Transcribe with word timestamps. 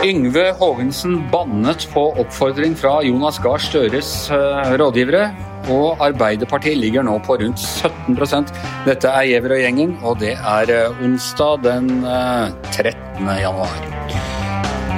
Yngve 0.00 0.48
Hågensen 0.58 1.20
bannet 1.30 1.84
på 1.92 2.02
oppfordring 2.18 2.72
fra 2.74 2.96
Jonas 3.06 3.36
Gahr 3.38 3.62
Støres 3.62 4.08
eh, 4.34 4.72
rådgivere, 4.80 5.28
og 5.70 6.02
Arbeiderpartiet 6.02 6.80
ligger 6.80 7.06
nå 7.06 7.14
på 7.22 7.36
rundt 7.38 7.62
17% 7.62 8.50
Dette 8.88 9.12
er 9.12 9.28
Giæver 9.28 9.54
og 9.54 9.62
gjengen, 9.62 9.94
og 10.02 10.18
det 10.24 10.32
er 10.34 10.74
eh, 10.74 11.04
onsdag 11.06 11.62
den 11.68 11.92
13. 12.02 12.90
Eh, 13.22 13.38
januar. 13.44 13.78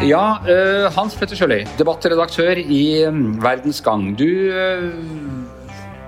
Ja, 0.03 0.25
Hans 0.97 1.15
Petter 1.21 1.37
Sjøli, 1.39 1.61
debattredaktør 1.77 2.59
i 2.59 2.83
Verdens 3.45 3.85
Gang. 3.85 4.15
Du 4.19 4.25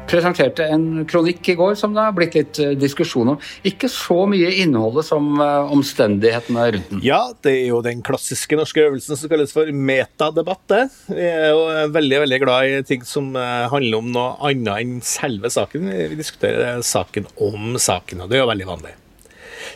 presenterte 0.08 0.66
en 0.70 1.04
kronikk 1.08 1.48
i 1.48 1.56
går 1.58 1.76
som 1.78 1.94
det 1.94 2.02
har 2.04 2.14
blitt 2.16 2.36
litt 2.36 2.58
eh, 2.62 2.74
diskusjon 2.78 3.34
om. 3.34 3.38
Ikke 3.66 3.88
så 3.92 4.24
mye 4.30 4.50
innholdet 4.62 5.06
som 5.08 5.30
eh, 5.40 5.72
omstendighetene 5.74 6.66
rundt 6.76 6.90
den. 6.92 7.02
Ja, 7.04 7.20
det 7.44 7.54
er 7.54 7.70
jo 7.72 7.80
den 7.84 8.02
klassiske 8.06 8.58
norske 8.58 8.84
øvelsen 8.84 9.18
som 9.18 9.32
kalles 9.32 9.54
for 9.54 9.70
metadebatt. 9.70 10.76
Vi 11.08 11.24
er 11.28 11.52
jo 11.52 11.64
veldig 11.94 12.20
veldig 12.24 12.40
glad 12.44 12.72
i 12.72 12.82
ting 12.88 13.06
som 13.08 13.32
eh, 13.38 13.64
handler 13.72 14.02
om 14.02 14.12
noe 14.14 14.34
annet 14.50 14.84
enn 14.84 14.98
selve 15.04 15.50
saken. 15.52 15.88
Vi 16.10 16.20
diskuterer 16.20 16.84
saken 16.84 17.30
om 17.44 17.74
saken, 17.80 18.24
og 18.24 18.30
det 18.30 18.38
er 18.38 18.44
jo 18.44 18.52
veldig 18.52 18.68
vanlig. 18.68 18.94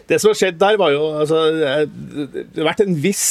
Det 0.09 0.21
som 0.21 0.33
har 0.33 0.39
skjedd 0.39 0.61
der, 0.61 0.77
var 0.81 0.93
jo 0.93 1.05
altså, 1.17 1.39
Det 1.57 2.59
har 2.59 2.67
vært 2.67 2.83
en 2.85 2.97
viss 3.01 3.25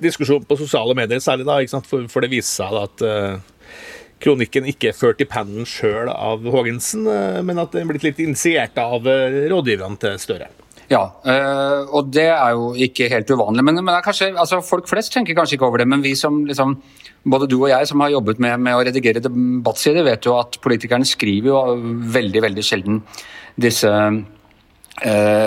diskusjon 0.00 0.46
på 0.48 0.56
sosiale 0.58 0.94
medier, 0.98 1.20
særlig 1.22 1.46
da, 1.46 1.80
for, 1.86 2.06
for, 2.10 2.24
det 2.24 2.32
viser 2.32 2.64
seg 2.64 2.78
at 2.80 3.04
kronikken 4.22 4.68
ikke 4.70 4.90
er 4.90 4.96
ført 4.96 5.22
i 5.22 5.28
pennen 5.28 5.68
sjøl 5.68 6.10
av 6.12 6.44
Haagensen, 6.52 7.06
eh, 7.10 7.42
men 7.46 7.60
at 7.62 7.74
den 7.74 7.84
er 7.84 7.92
blitt 7.92 8.06
litt 8.06 8.22
initiert 8.22 8.78
av 8.80 9.06
eh, 9.08 9.44
rådgiverne 9.52 10.00
til 10.00 10.18
Støre. 10.20 10.50
Ja, 10.90 11.04
eh, 11.22 11.84
og 11.94 12.10
det 12.10 12.26
er 12.32 12.56
jo 12.56 12.72
ikke 12.86 13.06
helt 13.12 13.30
uvanlig. 13.30 13.62
Men, 13.66 13.78
men 13.86 14.00
kanskje, 14.02 14.32
altså 14.34 14.58
folk 14.66 14.88
flest 14.90 15.12
tenker 15.14 15.36
kanskje 15.38 15.54
ikke 15.56 15.68
over 15.68 15.82
det. 15.82 15.86
Men 15.90 16.02
vi 16.02 16.16
som 16.18 16.42
liksom, 16.48 16.74
både 17.30 17.46
du 17.50 17.60
og 17.60 17.68
jeg 17.70 17.86
som 17.86 18.02
har 18.02 18.10
jobbet 18.16 18.42
med, 18.42 18.58
med 18.66 18.74
å 18.74 18.82
redigere 18.88 19.22
debattsider, 19.22 20.02
vet 20.06 20.26
jo 20.26 20.34
at 20.40 20.58
politikerne 20.64 21.06
skriver 21.06 21.52
jo 21.52 21.62
veldig, 22.18 22.42
veldig 22.48 22.66
sjelden 22.66 23.04
disse 23.60 23.90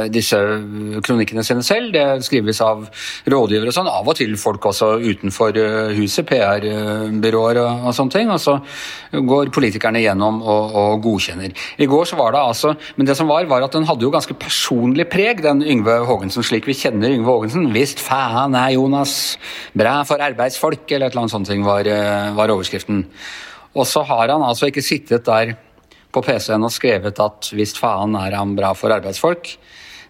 disse 0.10 0.38
kronikkene 1.06 1.44
sine 1.46 1.62
selv. 1.66 1.92
Det 1.94 2.26
skrives 2.26 2.62
av 2.66 2.88
rådgivere 3.30 3.70
og 3.70 3.76
sånn, 3.76 3.90
av 3.92 4.08
og 4.10 4.18
til 4.18 4.34
folk 4.40 4.66
også 4.70 4.96
utenfor 5.04 5.58
eh, 5.60 5.94
huset, 5.98 6.26
PR-byråer 6.30 7.60
og, 7.62 7.90
sånne 7.96 8.16
ting. 8.16 8.32
Og 8.34 8.42
så 8.42 8.58
går 9.14 9.52
politikerne 9.54 10.02
gjennom 10.04 10.42
og, 10.42 10.74
og, 10.80 11.04
godkjenner. 11.04 11.54
I 11.78 11.90
går 11.90 12.10
så 12.10 12.20
var 12.20 12.34
det 12.34 12.44
altså 12.44 12.74
Men 12.98 13.08
det 13.08 13.18
som 13.20 13.30
var, 13.30 13.46
var 13.50 13.66
at 13.66 13.76
den 13.76 13.88
hadde 13.90 14.06
jo 14.06 14.14
ganske 14.14 14.38
personlig 14.40 15.08
preg, 15.12 15.44
den 15.46 15.62
Yngve 15.62 16.00
Haagensen, 16.08 16.46
slik 16.46 16.68
vi 16.70 16.78
kjenner 16.78 17.14
Yngve 17.14 17.32
Haagensen. 17.32 17.70
Visst 17.76 18.02
faen 18.04 18.58
er 18.58 18.74
Jonas 18.76 19.38
bra 19.78 20.00
for 20.08 20.24
arbeidsfolk, 20.24 20.88
eller 20.90 21.08
et 21.08 21.14
eller 21.14 21.26
annet 21.26 21.36
sånt 21.36 21.52
ting 21.52 21.66
var, 21.68 21.88
eh, 21.90 22.32
var 22.38 22.54
overskriften. 22.54 23.06
Og 23.74 23.88
så 23.90 24.04
har 24.06 24.30
han 24.30 24.46
altså 24.46 24.70
ikke 24.70 24.86
sittet 24.86 25.26
der 25.26 25.56
på 26.14 26.24
PC-en 26.26 26.68
og 26.68 26.74
skrevet 26.74 27.22
at 27.24 27.54
hvis 27.56 27.76
faen 27.80 28.18
er 28.20 28.38
han 28.38 28.54
bra 28.58 28.74
for 28.78 28.94
arbeidsfolk. 28.94 29.56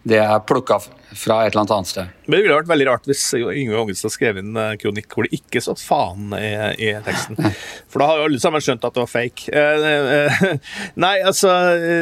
Det 0.03 0.17
er 0.19 0.41
plukka 0.43 0.81
fra 1.15 1.37
et 1.45 1.53
eller 1.53 1.61
annet 1.61 1.71
annet 1.71 1.87
sted. 1.87 2.09
Men 2.25 2.35
Det 2.35 2.41
ville 2.43 2.57
vært 2.57 2.71
veldig 2.73 2.87
rart 2.89 3.05
hvis 3.07 3.21
Yngve 3.39 3.77
Haagensen 3.77 4.11
skrev 4.11 4.41
en 4.41 4.57
eh, 4.59 4.73
kronikk 4.81 5.15
hvor 5.15 5.23
det 5.23 5.37
ikke 5.37 5.61
stod 5.63 5.79
faen 5.79 6.35
i, 6.35 6.49
i, 6.75 6.89
teksten. 7.05 7.39
For 7.91 8.03
da 8.03 8.09
har 8.09 8.19
jo 8.19 8.27
alle 8.27 8.41
sammen 8.43 8.65
skjønt 8.65 8.83
at 8.83 8.97
det 8.97 9.03
var 9.05 9.11
fake. 9.13 9.47
Eh, 9.47 9.87
eh, 10.27 10.45
nei, 11.05 11.15
altså 11.23 11.53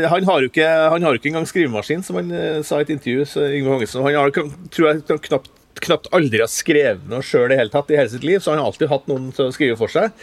Han 0.09 0.25
har 0.31 0.41
jo 0.41 0.49
ikke, 0.49 0.65
han 0.95 1.05
har 1.05 1.19
ikke 1.19 1.29
engang 1.29 1.45
skrivemaskin, 1.49 2.01
som 2.07 2.17
han 2.17 2.33
sa 2.65 2.81
i 2.81 2.87
et 2.87 2.95
intervju. 2.97 3.27
Yngve 3.51 3.75
Haagensen. 3.75 4.05
Han 4.07 4.17
har, 4.17 4.33
tror 4.73 4.89
jeg, 4.89 5.21
knapt 5.29 5.53
knapt 5.85 6.11
aldri 6.15 6.43
har 6.43 6.51
skrevet 6.51 7.07
noe 7.11 7.25
sjøl 7.25 7.53
i 7.53 7.59
hele 7.59 7.73
tatt 7.73 7.91
i 7.91 7.97
hele 7.99 8.11
sitt 8.11 8.25
liv, 8.27 8.39
så 8.41 8.53
han 8.53 8.61
har 8.61 8.69
alltid 8.71 8.91
hatt 8.91 9.09
noen 9.11 9.31
til 9.35 9.49
å 9.49 9.55
skrive 9.55 9.79
for 9.79 9.91
seg. 9.91 10.13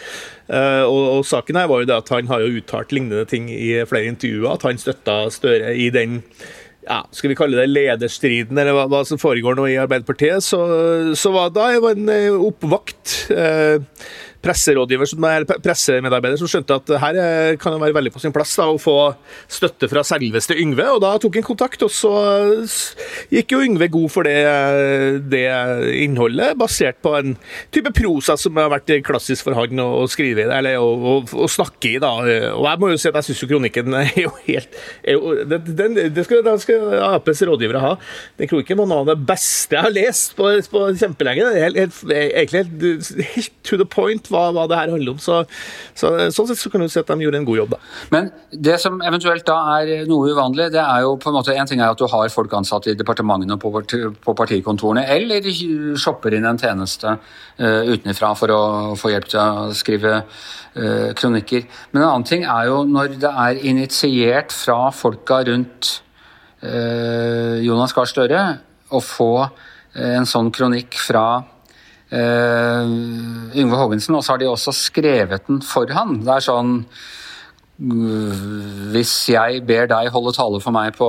Uh, 0.48 0.84
og, 0.86 1.02
og, 1.18 1.26
saken 1.28 1.58
her 1.60 1.68
var 1.70 1.82
jo 1.82 1.90
det 1.90 1.98
at 1.98 2.14
han 2.14 2.30
har 2.30 2.44
jo 2.44 2.62
uttalt 2.62 2.94
lignende 2.94 3.26
ting 3.28 3.50
i 3.52 3.74
flere 3.88 4.12
intervjuer, 4.12 4.48
at 4.54 4.66
han 4.68 4.80
støtta 4.80 5.18
Støre 5.34 5.74
i 5.76 5.88
den 5.92 6.22
ja, 6.88 7.02
skal 7.12 7.32
vi 7.32 7.36
kalle 7.36 7.58
det 7.58 7.68
lederstriden, 7.68 8.56
eller 8.56 8.72
hva, 8.76 8.86
hva 8.88 9.02
som 9.04 9.20
foregår 9.20 9.58
nå 9.58 9.66
i 9.68 9.76
Arbeiderpartiet, 9.80 10.44
så, 10.44 10.60
så 11.18 11.32
var 11.34 11.52
da 11.52 11.68
en 11.76 12.08
eh, 12.12 12.32
oppvakt. 12.32 13.14
Uh, 13.28 13.84
presserådgiver, 14.44 15.08
som 15.10 15.24
er 15.26 15.46
pressemedarbeider 15.48 16.38
som 16.40 16.50
skjønte 16.50 16.76
at 16.78 16.92
her 17.02 17.18
eh, 17.18 17.56
kan 17.60 17.74
det 17.74 17.82
være 17.82 17.96
veldig 17.96 18.12
på 18.14 18.22
sin 18.22 18.34
plass 18.34 18.54
da, 18.58 18.68
å 18.70 18.78
få 18.80 18.96
støtte 19.50 19.88
fra 19.90 20.04
selveste 20.06 20.56
Yngve. 20.58 20.86
og 20.94 21.02
Da 21.02 21.14
tok 21.20 21.38
han 21.40 21.46
kontakt, 21.46 21.82
og 21.86 21.92
så 21.92 22.12
gikk 23.34 23.54
jo 23.56 23.62
Yngve 23.66 23.90
god 23.92 24.12
for 24.14 24.28
det, 24.28 24.36
det 25.32 25.44
innholdet, 26.04 26.54
basert 26.60 27.00
på 27.04 27.14
en 27.18 27.34
type 27.74 27.92
prosa 27.96 28.38
som 28.38 28.58
har 28.60 28.70
vært 28.72 28.94
klassisk 29.06 29.48
for 29.48 29.58
han 29.58 29.82
å, 29.82 30.06
skrive 30.10 30.44
i, 30.44 30.48
eller 30.58 30.78
å, 30.80 30.88
å, 30.94 31.16
å, 31.44 31.50
snakke 31.50 31.94
i. 31.94 31.96
da, 32.02 32.12
og 32.54 32.64
Jeg 32.68 32.82
må 32.82 32.92
jo 32.92 33.00
si 33.00 33.10
at 33.10 33.18
jeg 33.20 33.30
syns 33.30 33.44
kronikken 33.50 33.98
er 33.98 34.12
jo 34.22 34.32
helt 34.46 34.78
er 35.02 35.16
jo, 35.16 35.34
den, 35.48 35.96
det 36.14 36.24
skal, 36.26 36.42
den 36.46 36.60
skal 36.62 36.94
Aps 37.08 37.42
rådgivere 37.46 37.82
ha. 37.82 37.92
Den 38.38 38.50
kronikken 38.50 38.78
var 38.80 38.88
noe 38.90 39.04
av 39.04 39.10
det 39.12 39.18
beste 39.28 39.76
jeg 39.76 39.86
har 39.86 39.94
lest 39.94 40.34
på, 40.38 40.50
på 40.72 40.84
kjempelenge. 40.98 41.46
Helt, 41.58 41.78
helt, 41.80 42.00
egentlig 42.12 42.64
helt, 42.64 43.10
helt 43.34 43.54
to 43.66 43.78
the 43.80 43.86
point 43.88 44.27
hva, 44.32 44.48
hva, 44.54 44.66
det 44.70 44.78
her 44.78 44.92
handler 44.92 45.14
om. 45.14 45.20
Så, 45.22 45.40
så, 45.96 46.12
sånn 46.34 46.48
sett 46.50 46.60
så 46.60 46.70
kan 46.72 46.84
du 46.84 46.88
si 46.90 47.00
at 47.00 47.10
de 47.10 47.24
gjorde 47.24 47.40
en 47.40 47.48
god 47.48 47.60
jobb. 47.60 47.74
Da. 47.74 47.80
Men 48.14 48.30
det 48.52 48.78
som 48.82 49.00
eventuelt 49.04 49.46
da 49.48 49.58
er 49.78 50.06
noe 50.08 50.32
uvanlig, 50.32 50.70
det 50.74 50.82
er 50.82 51.04
jo 51.06 51.16
på 51.20 51.30
en 51.30 51.38
måte 51.38 51.54
en 51.54 51.70
ting 51.70 51.82
er 51.82 51.92
at 51.92 52.00
du 52.00 52.06
har 52.10 52.32
folk 52.32 52.54
ansatt 52.58 52.90
i 52.90 52.96
departementene 52.98 53.56
og 53.56 53.62
på, 53.62 53.98
på 54.24 54.36
partikontorene, 54.38 55.04
eller 55.16 55.48
shopper 55.98 56.36
inn 56.36 56.48
en 56.48 56.60
tjeneste 56.60 57.14
uh, 57.14 57.82
utenfra 57.88 58.32
for 58.38 58.54
å 58.54 58.62
få 58.98 59.12
hjelp 59.14 59.28
til 59.32 59.40
å 59.42 59.76
skrive 59.76 60.14
uh, 60.22 61.10
kronikker. 61.18 61.66
Men 61.92 62.02
en 62.02 62.08
annen 62.10 62.28
ting 62.28 62.46
er 62.48 62.70
jo 62.70 62.82
når 62.88 63.18
det 63.22 63.32
er 63.46 63.62
initiert 63.70 64.54
fra 64.54 64.88
folka 64.94 65.42
rundt 65.48 65.98
uh, 66.64 67.58
Jonas 67.64 67.96
Gahr 67.96 68.10
Støre 68.10 68.44
å 68.88 69.02
få 69.04 69.32
en 69.98 70.26
sånn 70.28 70.50
kronikk 70.54 70.94
fra 71.00 71.40
Yngve 72.12 73.78
Hågensen, 73.78 74.16
og 74.16 74.24
så 74.24 74.34
har 74.34 74.42
de 74.42 74.48
også 74.48 74.72
skrevet 74.72 75.46
den 75.48 75.62
for 75.64 75.90
han. 75.92 76.20
Det 76.24 76.36
er 76.38 76.46
sånn 76.48 76.74
hvis 77.78 79.12
jeg 79.30 79.60
ber 79.62 79.86
deg 79.86 80.08
holde 80.10 80.32
tale 80.34 80.58
for 80.58 80.74
meg 80.74 80.96
på 80.98 81.06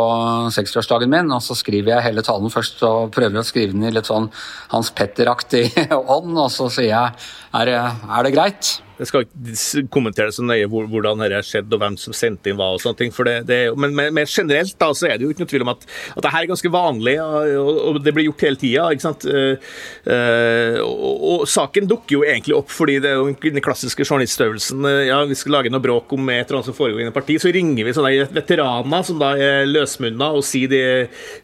60-årsdagen 0.54 1.10
min, 1.10 1.32
og 1.34 1.42
så 1.42 1.56
skriver 1.58 1.96
jeg 1.96 2.06
hele 2.06 2.22
talen 2.26 2.54
først 2.54 2.84
og 2.86 3.10
prøver 3.16 3.42
å 3.42 3.46
skrive 3.48 3.74
den 3.74 3.88
i 3.90 3.94
litt 3.96 4.06
sånn 4.06 4.28
Hans 4.70 4.92
Petter-aktig 4.94 5.72
ånd, 6.18 6.38
og 6.38 6.52
så 6.54 6.70
sier 6.70 6.92
jeg 6.92 7.49
er 7.54 7.74
er 7.74 8.24
det 8.26 8.36
greit? 8.36 8.78
Jeg 9.00 9.08
skal 9.08 9.24
ikke 9.24 9.86
kommentere 9.94 10.32
så 10.36 10.44
nøye 10.44 10.68
hvordan 10.68 11.22
dette 11.24 11.38
har 11.38 11.46
skjedd 11.48 11.72
og 11.72 11.80
hvem 11.80 11.96
som 12.00 12.16
sendte 12.16 12.52
inn 12.52 12.58
hva. 12.60 12.74
og 12.76 12.82
sånne 12.84 13.00
ting, 13.00 13.14
for 13.16 13.28
det, 13.28 13.46
det 13.48 13.60
Men 13.80 13.96
mer 13.96 14.28
generelt 14.28 14.76
da, 14.76 14.90
så 14.92 15.08
er 15.08 15.16
det 15.16 15.24
jo 15.24 15.32
ikke 15.32 15.46
noe 15.46 15.52
tvil 15.54 15.64
om 15.64 15.72
at, 15.72 15.86
at 16.18 16.26
det 16.26 16.34
her 16.34 16.44
er 16.44 16.52
ganske 16.52 16.72
vanlig, 16.74 17.16
og, 17.24 17.80
og 17.94 18.02
det 18.04 18.14
blir 18.16 18.28
gjort 18.28 18.44
hele 18.44 18.60
tida. 18.60 18.90
Uh, 18.90 19.72
uh, 20.10 20.78
og, 20.84 21.24
og, 21.32 21.48
saken 21.48 21.88
dukker 21.88 22.18
jo 22.18 22.26
egentlig 22.28 22.58
opp 22.60 22.74
fordi 22.76 23.00
det 23.04 23.14
er 23.14 23.22
jo 23.22 23.32
den 23.32 23.64
klassiske 23.64 24.04
journalistøvelsen. 24.04 24.84
Uh, 24.84 25.08
ja, 25.08 25.24
Vi 25.32 25.40
skal 25.40 25.56
lage 25.56 25.72
noe 25.72 25.84
bråk 25.84 26.12
om 26.18 26.36
et 26.36 26.44
eller 26.44 26.60
annet 26.60 26.72
som 26.74 26.78
foregår 26.78 27.06
i 27.06 27.08
et 27.08 27.16
parti, 27.16 27.40
så 27.40 27.56
ringer 27.56 27.88
vi 27.88 27.96
sånne 27.96 28.30
veteraner 28.36 29.08
som 29.08 29.20
da 29.22 29.32
er 29.40 29.70
løsmunna 29.70 30.34
og 30.36 30.44
sier 30.48 30.72
de 30.72 30.86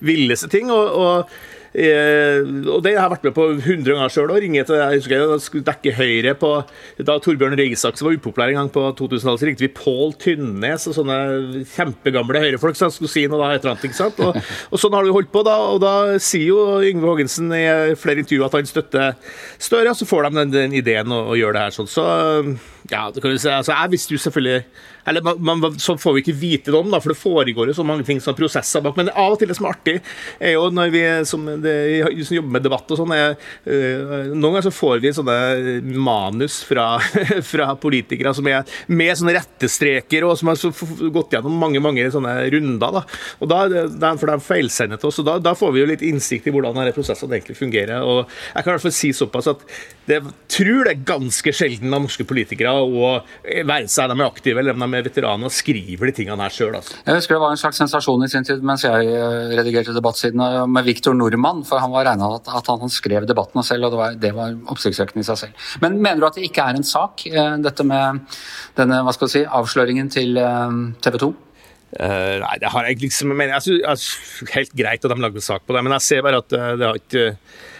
villeste 0.03 0.51
ting. 0.51 0.73
og, 0.75 0.91
og 0.91 1.53
Eh, 1.54 1.54
og 1.75 2.83
det 2.85 2.93
har 2.95 3.05
jeg 3.05 3.13
vært 3.15 3.25
med 3.27 3.35
på 3.35 3.45
100 3.51 3.89
ganger 3.89 4.13
sjøl. 4.13 4.31
Jeg 4.55 4.65
husker 4.95 5.15
jeg 5.15 5.41
skulle 5.43 5.67
dekke 5.67 5.93
Høyre 5.97 6.35
på 6.39 6.51
Da 7.07 7.17
Torbjørn 7.19 7.57
Røe 7.59 7.73
Isaksen 7.75 8.07
var 8.07 8.15
upopulær 8.15 8.53
en 8.53 8.59
gang 8.61 8.71
på 8.71 8.83
2000-tallet, 8.99 9.41
så 9.41 9.49
ringte 9.49 9.65
vi 9.65 9.71
Pål 9.75 10.15
Tynnes 10.21 10.87
og 10.89 10.95
sånne 10.97 11.17
kjempegamle 11.73 12.43
Høyre-folk 12.45 12.79
som 12.79 12.93
skulle 12.93 13.11
si 13.11 13.25
noe 13.27 13.41
da, 13.41 13.51
et 13.53 13.65
eller 13.65 13.75
annet. 13.75 13.87
ikke 13.89 13.99
sant? 13.99 14.21
Og, 14.23 14.39
og 14.71 14.81
sånn 14.81 14.95
har 14.95 15.07
du 15.07 15.13
holdt 15.15 15.33
på, 15.33 15.43
da. 15.47 15.57
Og 15.73 15.81
da 15.83 15.95
sier 16.23 16.53
jo 16.53 16.61
Yngve 16.85 17.11
Haagensen 17.11 17.51
i 17.55 17.65
flere 17.99 18.23
intervjuer 18.23 18.47
at 18.47 18.59
han 18.59 18.71
støtter 18.71 19.19
Støre, 19.59 19.91
og 19.91 19.99
så 19.99 20.07
får 20.07 20.27
de 20.27 20.39
den, 20.39 20.55
den 20.55 20.79
ideen 20.79 21.11
å, 21.11 21.25
å 21.33 21.37
gjøre 21.39 21.57
det 21.57 21.67
her 21.67 21.75
sånn. 21.75 21.91
Så 21.91 22.05
ja, 22.89 23.11
det 23.11 23.21
kan 23.21 23.31
du 23.31 23.39
si. 23.39 23.49
Altså, 23.49 23.73
jeg 23.73 23.95
visste 23.95 24.13
jo 24.13 24.21
selvfølgelig 24.21 24.63
eller 25.05 25.21
man, 25.21 25.59
man, 25.59 25.79
Så 25.79 25.97
får 25.97 26.13
vi 26.13 26.23
ikke 26.23 26.37
vite 26.39 26.71
det 26.73 26.77
om, 26.79 26.89
da, 26.91 26.99
for 27.01 27.13
det 27.13 27.19
foregår 27.19 27.69
jo 27.69 27.77
så 27.77 27.85
mange 27.85 28.05
ting 28.07 28.19
som 28.21 28.35
prosesser 28.37 28.81
bak. 28.83 28.97
Men 28.97 29.11
av 29.13 29.35
og 29.35 29.39
til 29.39 29.51
det 29.51 29.57
som 29.57 29.67
er 29.67 29.75
artig, 29.75 29.95
er 30.39 30.55
jo 30.55 30.65
når 30.73 30.93
vi 30.93 31.03
som, 31.29 31.45
det, 31.61 31.75
som 32.25 32.37
jobber 32.39 32.55
med 32.57 32.65
debatt 32.65 32.93
og 32.93 32.99
sånn 32.99 33.13
øh, 33.13 33.35
Noen 34.33 34.41
ganger 34.47 34.65
så 34.67 34.73
får 34.73 35.03
vi 35.03 35.13
sånne 35.15 35.37
manus 35.93 36.57
fra, 36.65 36.87
fra 37.51 37.69
politikere 37.81 38.33
som 38.35 38.49
er 38.49 38.65
med 38.89 39.13
sånne 39.17 39.35
rettestreker, 39.37 40.25
og 40.25 40.39
som 40.39 40.51
har 40.51 41.11
gått 41.13 41.37
gjennom 41.37 41.59
mange 41.61 41.81
mange 41.83 42.07
sånne 42.13 42.37
runder. 42.55 42.99
da, 42.99 43.03
og 43.39 43.51
da, 43.51 44.13
For 44.17 44.31
de 44.31 44.39
feilsender 44.41 45.01
til 45.01 45.11
oss, 45.11 45.21
og 45.21 45.29
da, 45.29 45.37
da, 45.43 45.53
får 45.55 45.75
vi 45.75 45.83
jo 45.83 45.89
litt 45.91 46.05
innsikt 46.05 46.49
i 46.49 46.55
hvordan 46.55 46.79
denne 46.79 46.95
prosessen 46.95 47.29
egentlig 47.29 47.59
fungerer. 47.59 48.01
og 48.01 48.25
Jeg 48.25 48.63
kan 48.63 48.71
i 48.71 48.75
hvert 48.75 48.87
fall 48.87 48.97
si 48.97 49.13
såpass 49.15 49.53
at 49.53 49.61
det 50.09 50.21
tror 50.55 50.87
det 50.87 50.93
er 50.93 51.05
ganske 51.07 51.51
sjelden 51.55 51.93
av 51.93 52.03
norske 52.05 52.25
politikere, 52.27 52.71
og 52.71 53.25
være 53.67 53.89
seg 53.91 54.09
de 54.11 54.17
er 54.17 54.25
aktive 54.25 54.61
eller 54.61 54.75
om 54.75 54.85
de 54.85 54.99
er 54.99 55.05
veteraner, 55.07 55.53
skriver 55.53 56.09
de 56.09 56.15
tingene 56.15 56.45
her 56.45 56.53
sjøl. 56.53 56.77
Altså. 56.79 56.97
Jeg 57.03 57.19
husker 57.19 57.35
det 57.35 57.41
var 57.43 57.55
en 57.55 57.61
slags 57.61 57.81
sensasjon 57.81 58.25
i 58.25 58.31
sin 58.31 58.47
tid 58.47 58.63
mens 58.65 58.85
jeg 58.87 59.09
eh, 59.11 59.55
redigerte 59.59 59.95
debattsiden 59.95 60.43
med 60.71 60.87
Viktor 60.87 61.17
Nordmann, 61.17 61.63
for 61.67 61.83
han 61.83 61.93
var 61.93 62.07
regna 62.09 62.31
at, 62.37 62.49
at 62.61 62.71
han 62.71 62.93
skrev 62.93 63.27
debattene 63.29 63.65
selv, 63.67 63.87
og 63.87 63.95
det 63.95 64.01
var, 64.01 64.19
det 64.27 64.33
var 64.37 64.55
oppsiktsvekkende 64.73 65.25
i 65.25 65.29
seg 65.29 65.41
selv. 65.43 65.69
Men 65.83 65.99
mener 65.99 66.23
du 66.23 66.29
at 66.29 66.39
det 66.39 66.47
ikke 66.49 66.69
er 66.69 66.79
en 66.79 66.87
sak, 66.87 67.27
eh, 67.31 67.57
dette 67.65 67.87
med 67.87 68.23
denne 68.79 69.03
hva 69.05 69.15
skal 69.15 69.29
du 69.29 69.35
si, 69.35 69.45
avsløringen 69.59 70.11
til 70.13 70.39
eh, 70.41 70.79
TV 71.03 71.19
2? 71.27 71.33
Uh, 71.95 72.41
nei, 72.41 72.55
det 72.59 72.67
har 72.73 72.83
jeg 72.89 72.97
liksom 72.99 73.29
men 73.37 73.53
jeg 73.53 73.63
synes, 73.63 74.01
Helt 74.51 74.73
greit 74.75 75.05
at 75.05 75.13
de 75.13 75.15
lagde 75.21 75.39
sak 75.39 75.63
på 75.63 75.71
det, 75.71 75.83
men 75.85 75.93
jeg 75.95 76.03
ser 76.03 76.25
bare 76.25 76.41
at 76.41 76.49
det 76.51 76.83
har 76.83 76.97
ikke 76.99 77.29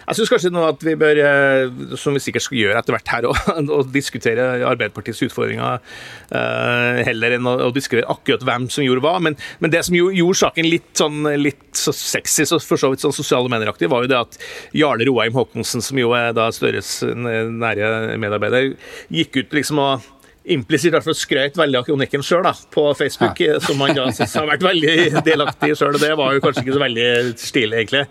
jeg 0.05 0.19
syns 0.19 0.31
kanskje 0.31 0.51
nå 0.53 0.63
at 0.67 0.83
vi 0.85 0.93
bør, 0.99 1.19
eh, 1.25 1.95
som 1.99 2.15
vi 2.15 2.21
sikkert 2.21 2.45
skal 2.45 2.59
gjøre 2.59 2.81
etter 2.81 2.95
hvert 2.95 3.11
her, 3.13 3.27
å, 3.77 3.81
diskutere 3.89 4.47
Arbeiderpartiets 4.65 5.23
utfordringer 5.25 5.79
uh, 5.79 7.01
heller 7.07 7.37
enn 7.37 7.49
å, 7.49 7.71
diskutere 7.75 8.07
akkurat 8.11 8.43
hvem 8.45 8.67
som 8.71 8.85
gjorde 8.85 9.03
hva. 9.05 9.15
Men, 9.23 9.37
men 9.63 9.73
det 9.73 9.85
som 9.87 9.97
gjorde 9.97 10.39
saken 10.41 10.69
litt, 10.69 10.89
sånn, 10.97 11.29
litt 11.41 11.63
så 11.77 11.93
sexy, 11.95 12.45
så 12.49 12.59
for 12.61 12.81
så 12.81 12.91
vidt 12.93 13.05
sånn 13.05 13.15
sosiale 13.15 13.51
medieraktig, 13.51 13.89
var 13.91 14.05
jo 14.05 14.11
det 14.11 14.19
at 14.19 14.39
Jarle 14.77 15.07
Roheim 15.09 15.37
Haakonsen, 15.37 15.83
som 15.85 16.01
jo 16.01 16.13
er 16.17 16.35
da 16.37 16.51
Støres 16.55 16.99
nære 17.05 18.19
medarbeider, 18.21 18.75
gikk 19.13 19.41
ut 19.41 19.57
liksom 19.57 19.81
og 19.81 20.11
implisitt 20.45 20.91
i 20.91 20.95
hvert 20.95 21.05
fall 21.07 21.17
skrøt 21.17 21.57
veldig 21.57 21.79
av 21.79 21.85
kronikken 21.87 22.23
sjøl 22.25 22.45
på 22.73 22.83
Facebook, 22.97 23.39
ja. 23.41 23.59
som 23.63 23.81
han 23.81 23.95
da 23.97 24.09
syns 24.13 24.35
har 24.37 24.49
vært 24.49 24.65
veldig 24.65 25.23
delaktig 25.25 25.71
i 25.73 25.77
sjøl. 25.77 25.95
Og 25.97 26.03
det 26.03 26.11
var 26.19 26.35
jo 26.35 26.43
kanskje 26.43 26.65
ikke 26.65 26.75
så 26.75 26.83
veldig 26.83 27.07
stilig, 27.41 27.79
egentlig. 27.81 28.03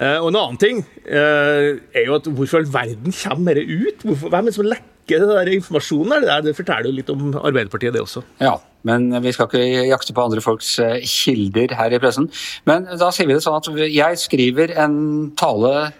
Eh, 0.00 0.16
og 0.16 0.30
en 0.30 0.38
annen 0.40 0.60
ting 0.60 0.80
eh, 1.04 1.76
er 1.92 2.06
jo 2.06 2.16
at 2.16 2.28
hvorfor 2.32 2.62
all 2.62 2.70
verden 2.72 3.12
kommer 3.12 3.58
dette 3.58 3.68
ut? 3.68 4.06
Hvorfor, 4.06 4.32
hvem 4.32 4.46
er 4.46 4.48
det 4.48 4.56
som 4.56 4.68
lekker 4.70 5.20
det 5.20 5.28
der 5.28 5.52
informasjonen? 5.58 6.24
Det, 6.24 6.36
det 6.46 6.56
forteller 6.56 6.88
jo 6.88 6.96
litt 6.96 7.12
om 7.12 7.34
Arbeiderpartiet, 7.36 7.92
det 7.92 8.04
også. 8.04 8.22
Ja, 8.40 8.54
men 8.88 9.10
vi 9.20 9.34
skal 9.36 9.50
ikke 9.50 9.88
jakte 9.90 10.16
på 10.16 10.24
andre 10.24 10.44
folks 10.44 10.72
eh, 10.80 11.02
kilder 11.04 11.76
her 11.76 11.92
i 11.92 12.00
pressen. 12.00 12.30
Men 12.70 12.88
da 12.88 13.10
sier 13.12 13.28
vi 13.28 13.36
det 13.36 13.44
sånn 13.44 13.58
at 13.60 13.68
jeg 13.90 14.22
skriver 14.22 14.72
en 14.80 14.96
tale 15.40 15.90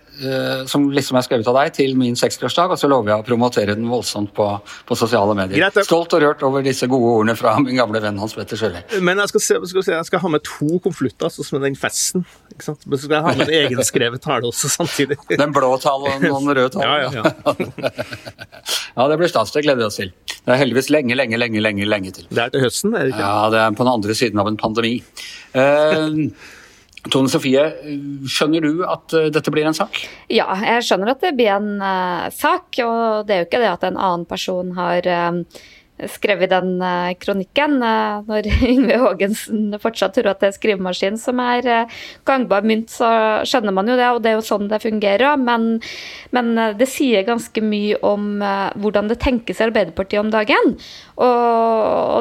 som 0.70 0.86
liksom 0.92 1.16
er 1.18 1.24
skrevet 1.24 1.48
av 1.50 1.56
deg, 1.56 1.72
til 1.76 1.94
min 1.98 2.16
60-årsdag, 2.18 2.74
og 2.74 2.80
så 2.80 2.88
lover 2.90 3.12
jeg 3.12 3.22
å 3.22 3.26
promotere 3.26 3.76
den 3.78 3.88
voldsomt 3.90 4.32
på, 4.36 4.46
på 4.86 4.98
sosiale 4.98 5.36
medier. 5.38 5.62
Greit, 5.62 5.78
Stolt 5.86 6.12
og 6.16 6.22
rørt 6.24 6.42
over 6.46 6.64
disse 6.64 6.88
gode 6.90 7.14
ordene 7.14 7.36
fra 7.38 7.54
min 7.62 7.78
gamle 7.78 8.02
venn 8.02 8.20
Hans 8.20 8.36
Petter 8.36 8.60
Sjøli. 8.60 8.82
Men 9.04 9.22
jeg 9.22 9.32
skal, 9.32 9.44
se, 9.46 9.58
skal 9.72 9.86
se, 9.86 9.94
jeg 9.96 10.08
skal, 10.10 10.22
ha 10.24 10.32
med 10.34 10.44
to 10.46 10.80
konvolutter, 10.84 11.32
sånn 11.32 11.48
som 11.48 11.64
den 11.64 11.78
festen. 11.78 12.26
Men 12.52 12.98
så 12.98 13.02
skal 13.06 13.16
jeg 13.16 13.24
ha 13.26 13.34
med 13.38 13.46
en 13.46 13.56
egenskrevet 13.62 14.24
tale 14.24 14.50
også 14.50 14.70
samtidig. 14.72 15.18
Den 15.40 15.54
blå 15.56 15.70
talen 15.80 16.24
og 16.28 16.42
den 16.42 16.52
røde 16.58 16.70
talen. 16.74 17.14
Ja, 17.14 17.22
ja. 17.22 17.52
ja, 18.96 19.06
det 19.08 19.16
blir 19.20 19.30
stas. 19.30 19.52
Det 19.54 19.62
gleder 19.64 19.80
vi 19.80 19.86
oss 19.86 19.98
til. 20.00 20.12
Det 20.44 20.52
er 20.52 20.60
heldigvis 20.60 20.90
lenge, 20.92 21.16
lenge, 21.16 21.38
lenge, 21.40 21.62
lenge, 21.64 21.88
lenge 21.88 22.14
til. 22.18 22.26
Det 22.28 22.42
er 22.44 22.52
til 22.52 22.64
høsten, 22.66 22.94
er 22.94 23.06
det 23.06 23.14
ikke? 23.14 23.24
Ja, 23.24 23.50
det 23.52 23.60
er 23.62 23.76
på 23.76 23.86
den 23.86 23.92
andre 23.92 24.16
siden 24.18 24.42
av 24.42 24.50
en 24.50 24.58
pandemi. 24.60 24.98
Uh, 25.54 26.28
Tone 27.08 27.32
Sofie, 27.32 27.62
skjønner 28.28 28.64
du 28.66 28.84
at 28.84 29.16
eh, 29.16 29.30
dette 29.32 29.52
blir 29.52 29.64
en 29.64 29.76
sak? 29.76 30.02
Ja, 30.28 30.50
jeg 30.60 30.84
skjønner 30.84 31.14
at 31.14 31.24
det 31.24 31.34
blir 31.38 31.54
en 31.54 31.78
uh, 31.80 32.28
sak. 32.34 32.76
Og 32.84 33.26
det 33.28 33.36
er 33.36 33.44
jo 33.44 33.48
ikke 33.48 33.62
det 33.62 33.70
at 33.72 33.86
en 33.88 33.96
annen 33.96 34.26
person 34.28 34.74
har 34.76 35.08
uh, 35.08 35.62
skrevet 36.12 36.52
den 36.52 36.74
uh, 36.84 37.08
kronikken. 37.16 37.78
når 37.80 38.50
Yngve 38.72 39.00
Haagensen 39.00 39.78
fortsatt 39.80 40.18
tror 40.18 40.34
at 40.34 40.44
det 40.44 40.50
er 40.50 40.58
skrivemaskin 40.58 41.16
som 41.20 41.40
er 41.40 41.88
gangbar 42.28 42.68
mynt, 42.68 42.92
så 42.92 43.08
skjønner 43.48 43.72
man 43.76 43.88
jo 43.88 43.96
det, 43.96 44.12
og 44.12 44.20
det 44.20 44.34
er 44.34 44.36
jo 44.36 44.44
sånn 44.50 44.68
det 44.68 44.82
fungerer. 44.84 45.40
Men, 45.40 45.70
men 46.36 46.52
det 46.76 46.88
sier 46.92 47.24
ganske 47.24 47.64
mye 47.64 47.96
om 48.04 48.44
hvordan 48.76 49.08
det 49.08 49.22
tenkes 49.24 49.64
i 49.64 49.68
Arbeiderpartiet 49.70 50.20
om 50.20 50.32
dagen. 50.36 50.76
Og, 51.16 51.48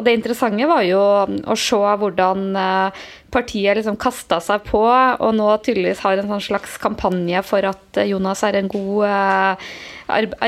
det 0.08 0.16
interessante 0.16 0.72
var 0.72 0.88
jo 0.88 1.04
å 1.28 1.60
se 1.68 1.84
hvordan 2.00 2.48
partiet 3.32 3.78
liksom 3.78 3.98
kasta 4.00 4.40
seg 4.42 4.64
på, 4.66 4.82
og 4.82 5.30
nå 5.36 5.48
tydeligvis 5.64 6.02
har 6.04 6.20
en 6.20 6.30
sånn 6.32 6.46
slags 6.50 6.76
kampanje 6.82 7.42
for 7.46 7.66
at 7.68 8.02
Jonas 8.08 8.42
er 8.46 8.58
en 8.58 8.70
god 8.70 9.06
uh, 9.06 9.70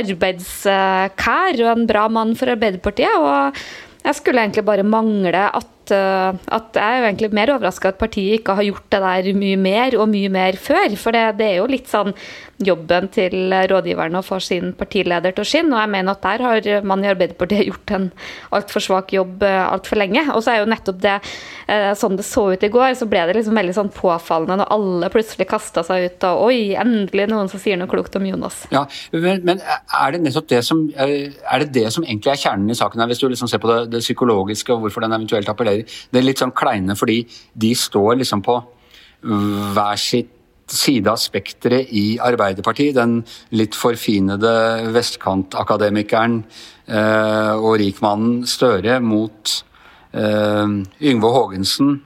arbeidskær 0.03 1.63
og 1.63 1.73
en 1.77 1.89
bra 1.89 2.09
mann 2.13 2.37
for 2.39 2.53
Arbeiderpartiet. 2.53 3.17
og 3.19 3.57
jeg 4.03 4.19
skulle 4.19 4.43
egentlig 4.43 4.65
bare 4.67 4.83
mangle 4.83 5.45
at, 5.47 5.93
uh, 5.95 6.35
at 6.51 6.75
jeg 6.75 6.83
er 6.83 6.99
jo 6.99 7.07
egentlig 7.07 7.31
mer 7.39 7.53
overraska 7.55 7.93
at 7.93 8.01
partiet 8.01 8.41
ikke 8.41 8.57
har 8.59 8.67
gjort 8.67 8.89
det 8.91 9.03
der 9.05 9.29
mye 9.39 9.59
mer 9.61 9.97
og 9.99 10.09
mye 10.11 10.31
mer 10.33 10.59
før. 10.59 10.97
For 10.99 11.15
det, 11.15 11.39
det 11.39 11.47
er 11.53 11.61
jo 11.61 11.71
litt 11.71 11.91
sånn 11.91 12.11
jobben 12.67 13.09
til 13.13 13.53
rådgiverne 13.71 14.21
å 14.21 14.27
få 14.27 14.39
sin 14.43 14.73
partileder 14.79 15.35
til 15.35 15.45
å 15.45 15.49
skinne. 15.49 15.75
Og 15.75 15.83
jeg 15.83 15.93
mener 15.95 16.15
at 16.15 16.25
der 16.25 16.45
har 16.47 16.87
man 16.89 17.05
i 17.05 17.11
Arbeiderpartiet 17.11 17.69
gjort 17.69 17.95
en 17.97 18.09
altfor 18.55 18.85
svak 18.85 19.15
jobb 19.15 19.45
eh, 19.47 19.61
altfor 19.63 20.01
lenge. 20.01 20.25
Og 20.35 20.43
så 20.45 20.55
er 20.55 20.63
jo 20.63 20.71
nettopp 20.71 21.01
det 21.03 21.15
eh, 21.19 21.91
sånn 21.99 22.19
det 22.19 22.27
så 22.29 22.47
ut 22.53 22.67
i 22.67 22.73
går, 22.73 22.93
så 22.99 23.09
ble 23.11 23.25
det 23.29 23.37
liksom 23.39 23.59
veldig 23.59 23.77
sånn 23.77 23.93
påfallende 23.95 24.59
når 24.63 24.73
alle 24.77 25.13
plutselig 25.13 25.49
kasta 25.51 25.85
seg 25.87 26.09
ut 26.09 26.29
og 26.29 26.45
oi, 26.49 26.59
endelig 26.79 27.29
noen 27.31 27.51
som 27.53 27.63
sier 27.63 27.81
noe 27.81 27.91
klokt 27.91 28.19
om 28.19 28.27
Jonas. 28.29 28.63
Ja, 28.75 28.85
men, 29.15 29.43
men 29.47 29.63
er 29.63 30.15
det 30.15 30.23
nettopp 30.27 30.51
det 30.53 30.63
som 30.67 30.85
eh, 30.97 31.33
er 31.33 31.65
det 31.65 31.73
det 31.77 31.89
som 31.95 32.07
egentlig 32.07 32.35
er 32.35 32.45
kjernen 32.45 32.73
i 32.73 32.79
saken 32.79 33.03
her, 33.03 33.11
hvis 33.13 33.23
du 33.23 33.29
liksom 33.31 33.51
ser 33.51 33.63
på 33.63 33.71
det, 33.71 33.81
det 33.95 34.05
psykologiske 34.05 34.75
og 34.75 34.87
hvorfor 34.87 35.05
den 35.05 35.17
eventuelt 35.17 35.51
appellerer? 35.51 35.89
Det 36.13 36.21
er 36.21 36.29
litt 36.29 36.43
sånn 36.43 36.55
kleine 36.57 36.97
fordi 36.99 37.23
de 37.59 37.75
står 37.79 38.23
liksom 38.23 38.45
på 38.45 38.61
hver 39.23 40.01
sitt 40.01 40.31
side 40.73 41.11
av 41.13 41.21
spekteret 41.21 41.91
i 41.95 42.05
Arbeiderpartiet. 42.23 42.97
Den 42.97 43.21
litt 43.57 43.77
forfinede 43.79 44.53
vestkantakademikeren 44.95 46.41
eh, 46.87 47.53
og 47.57 47.77
rikmannen 47.83 48.43
Støre 48.49 48.99
mot 49.05 49.57
eh, 50.13 50.79
Yngve 51.13 51.35
Haagensen. 51.37 51.99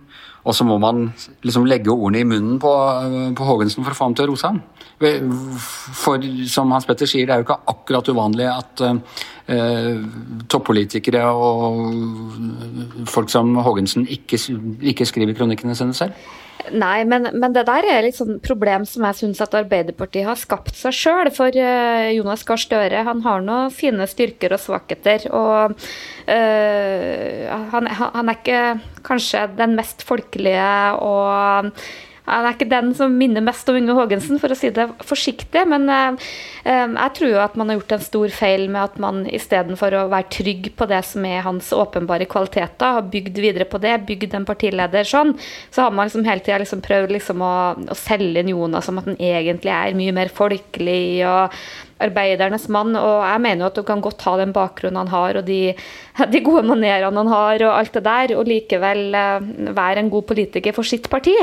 Og 0.46 0.54
så 0.54 0.66
må 0.66 0.78
man 0.78 1.08
liksom 1.42 1.66
legge 1.66 1.90
ordene 1.90 2.22
i 2.22 2.28
munnen 2.28 2.60
på, 2.62 2.72
på 3.36 3.48
Haagensen 3.48 3.82
for 3.82 3.94
å 3.94 3.98
få 3.98 4.10
ham 4.10 4.18
til 4.18 4.28
å 4.28 4.34
rose 4.34 4.50
ham. 4.52 4.62
For 4.96 6.24
som 6.48 6.72
Hans 6.72 6.86
Petter 6.88 7.08
sier, 7.10 7.28
det 7.28 7.34
er 7.34 7.42
jo 7.42 7.46
ikke 7.46 7.58
akkurat 7.68 8.08
uvanlig 8.08 8.46
at 8.48 8.82
eh, 8.86 10.06
toppolitikere 10.48 11.26
og 11.36 13.04
folk 13.12 13.28
som 13.32 13.58
Haagensen 13.60 14.08
ikke, 14.08 14.40
ikke 14.80 15.08
skriver 15.08 15.36
kronikkene 15.36 15.76
sine 15.76 15.96
selv. 15.96 16.26
Nei, 16.72 17.04
men, 17.06 17.28
men, 17.30 17.52
det 17.54 17.66
der 17.68 17.86
er 17.86 18.06
et 18.06 18.16
sånn 18.16 18.40
problem 18.42 18.86
som 18.88 19.04
jeg 19.06 19.18
syns 19.20 19.42
at 19.44 19.54
Arbeiderpartiet 19.58 20.26
har 20.26 20.38
skapt 20.40 20.74
seg 20.74 20.96
sjøl. 20.96 21.30
For 21.34 21.52
uh, 21.52 22.08
Jonas 22.16 22.42
Gahr 22.48 22.58
Støre 22.58 23.04
han 23.06 23.22
har 23.26 23.44
noen 23.44 23.70
fine 23.74 24.08
styrker 24.10 24.56
og 24.56 24.62
svakheter. 24.62 25.28
Og 25.30 25.76
uh, 25.76 27.54
han, 27.74 27.92
han, 27.92 28.32
er 28.32 28.40
ikke 28.40 28.64
kanskje 29.06 29.46
den 29.60 29.76
mest 29.78 30.02
folkelige 30.06 30.66
og 31.04 31.70
han 32.26 32.46
er 32.46 32.56
ikke 32.56 32.68
den 32.70 32.92
som 32.98 33.14
minner 33.14 33.44
mest 33.44 33.68
om 33.70 33.78
Inge 33.78 33.94
Haagensen, 33.96 34.40
for 34.42 34.52
å 34.52 34.58
si 34.58 34.72
det 34.74 34.88
forsiktig. 35.06 35.62
Men 35.70 35.86
uh, 35.90 36.26
jeg 36.66 37.14
tror 37.18 37.32
jo 37.32 37.40
at 37.42 37.56
man 37.58 37.70
har 37.70 37.78
gjort 37.78 37.96
en 37.96 38.06
stor 38.06 38.34
feil 38.34 38.66
med 38.66 38.82
at 38.82 39.00
man 39.02 39.22
istedenfor 39.30 39.94
å 39.94 40.04
være 40.12 40.30
trygg 40.34 40.72
på 40.78 40.90
det 40.90 41.02
som 41.06 41.26
er 41.28 41.46
hans 41.46 41.70
åpenbare 41.76 42.28
kvaliteter, 42.30 42.98
har 42.98 43.08
bygd 43.12 43.40
videre 43.42 43.68
på 43.70 43.80
det, 43.82 43.94
bygd 44.08 44.34
en 44.36 44.48
partileder 44.48 45.06
sånn, 45.06 45.36
så 45.70 45.86
har 45.86 45.94
man 45.94 46.10
liksom 46.10 46.26
hele 46.26 46.42
tida 46.44 46.60
liksom 46.62 46.82
prøvd 46.84 47.14
liksom 47.16 47.42
å, 47.46 47.56
å 47.94 47.98
selge 47.98 48.42
inn 48.42 48.54
Jonas 48.54 48.86
som 48.90 49.00
at 49.00 49.08
han 49.08 49.18
egentlig 49.18 49.72
er 49.72 49.98
mye 49.98 50.14
mer 50.16 50.32
folkelig 50.32 51.24
og 51.26 51.54
arbeidernes 52.02 52.66
mann. 52.72 52.94
Og 52.98 53.24
jeg 53.24 53.42
mener 53.44 53.64
jo 53.64 53.70
at 53.70 53.80
du 53.80 53.84
kan 53.86 54.02
godt 54.04 54.24
ha 54.26 54.36
den 54.40 54.54
bakgrunnen 54.56 55.00
han 55.02 55.12
har, 55.12 55.40
og 55.40 55.48
de, 55.48 55.60
de 56.32 56.44
gode 56.44 56.66
manerene 56.68 57.22
han 57.22 57.32
har, 57.32 57.66
og 57.66 57.74
alt 57.78 57.98
det 57.98 58.04
der, 58.06 58.36
og 58.36 58.50
likevel 58.50 59.04
uh, 59.16 59.74
være 59.76 60.04
en 60.04 60.12
god 60.12 60.28
politiker 60.30 60.76
for 60.76 60.86
sitt 60.86 61.10
parti. 61.12 61.34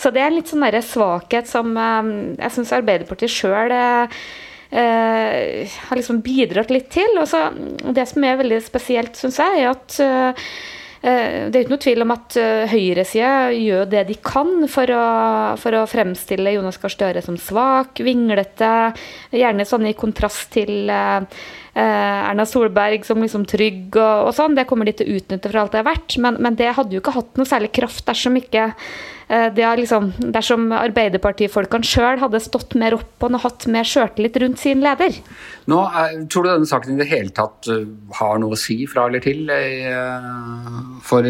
Så 0.00 0.12
det 0.14 0.24
er 0.24 0.34
litt 0.34 0.50
sånn 0.50 0.66
svakhet 0.84 1.48
som 1.50 1.72
uh, 1.76 2.02
jeg 2.38 2.54
syns 2.54 2.74
Arbeiderpartiet 2.76 3.32
sjøl 3.32 3.72
eh, 3.72 4.08
har 4.68 5.96
liksom 5.96 6.20
bidratt 6.24 6.72
litt 6.72 6.90
til. 6.92 7.16
Og 7.20 7.28
så, 7.30 7.48
det 7.94 8.04
som 8.10 8.24
er 8.24 8.40
veldig 8.40 8.60
spesielt, 8.64 9.16
syns 9.16 9.40
jeg, 9.40 9.62
er 9.64 9.72
at 9.72 9.96
Eh, 9.98 10.48
det 11.00 11.54
er 11.54 11.62
ikke 11.62 11.74
noe 11.74 11.82
tvil 11.82 12.02
om 12.02 12.12
at 12.14 12.36
eh, 12.40 12.72
høyresida 12.72 13.32
gjør 13.54 13.84
det 13.92 14.02
de 14.08 14.16
kan 14.24 14.50
for 14.70 14.90
å, 14.90 15.04
for 15.60 15.78
å 15.78 15.84
fremstille 15.90 16.56
Jonas 16.56 16.80
Gahr 16.82 16.94
Støre 16.94 17.22
som 17.22 17.38
svak, 17.38 18.02
vinglete, 18.02 18.72
gjerne 19.30 19.66
sånn 19.68 19.86
i 19.90 19.94
kontrast 19.98 20.50
til 20.56 20.90
uh, 20.90 21.22
Erna 21.78 22.46
Solberg 22.48 23.06
som 23.06 23.22
liksom 23.22 23.46
trygg 23.46 23.94
og, 23.94 24.28
og, 24.28 24.32
sånn. 24.34 24.56
Det 24.58 24.66
kommer 24.66 24.88
de 24.88 24.96
til 24.98 25.06
å 25.06 25.20
utnytte 25.20 25.52
for 25.52 25.62
alt 25.62 25.76
det 25.76 25.84
er 25.84 25.88
verdt, 25.92 26.18
men, 26.24 26.40
men 26.42 26.58
det 26.58 26.74
hadde 26.74 26.98
jo 26.98 27.04
ikke 27.04 27.14
hatt 27.14 27.38
noe 27.38 27.48
særlig 27.48 27.70
kraft 27.78 28.06
dersom 28.08 28.40
ikke 28.40 28.72
Eh, 29.28 29.48
er 29.60 29.76
liksom, 29.76 30.10
dersom 30.32 30.70
Arbeiderpartifolkene 30.72 31.84
sjøl 31.84 32.20
hadde 32.22 32.40
stått 32.40 32.72
mer 32.80 32.96
opp 32.96 33.26
og 33.26 33.36
hatt 33.42 33.66
mer 33.68 33.84
sjøltillit 33.84 34.38
rundt 34.40 34.62
sin 34.62 34.80
leder. 34.84 35.18
Nå, 35.68 35.82
Tror 36.32 36.46
du 36.46 36.50
denne 36.54 36.68
saken 36.68 36.96
i 36.96 37.02
det 37.02 37.10
hele 37.10 37.34
tatt 37.36 37.68
eh, 37.68 37.84
har 38.20 38.40
noe 38.40 38.56
å 38.56 38.60
si 38.60 38.80
fra 38.88 39.04
eller 39.10 39.24
til 39.24 39.52
eh, 39.52 40.30
for 41.04 41.28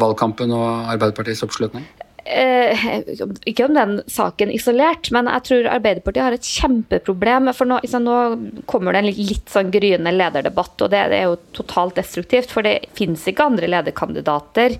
valgkampen 0.00 0.56
og 0.56 0.94
Arbeiderpartiets 0.94 1.44
oppslutning? 1.44 1.84
eh, 2.24 3.02
Ikke 3.48 3.66
om 3.66 3.74
den 3.74 4.00
saken 4.10 4.52
isolert, 4.54 5.10
men 5.14 5.28
jeg 5.30 5.46
tror 5.48 5.68
Arbeiderpartiet 5.74 6.24
har 6.24 6.36
et 6.36 6.48
kjempeproblem. 6.48 7.50
For 7.56 7.68
nå, 7.68 7.80
liksom, 7.84 8.06
nå 8.06 8.64
kommer 8.70 8.94
det 8.94 9.02
en 9.02 9.08
litt, 9.10 9.22
litt 9.30 9.52
sånn 9.52 9.72
gryende 9.74 10.12
lederdebatt, 10.14 10.76
og 10.78 10.92
det, 10.92 11.04
det, 11.12 11.20
er 11.20 11.30
jo 11.30 11.38
totalt 11.56 11.98
destruktivt. 12.00 12.52
For 12.54 12.66
det 12.66 12.92
finnes 12.98 13.26
ikke 13.30 13.48
andre 13.50 13.70
lederkandidater. 13.70 14.76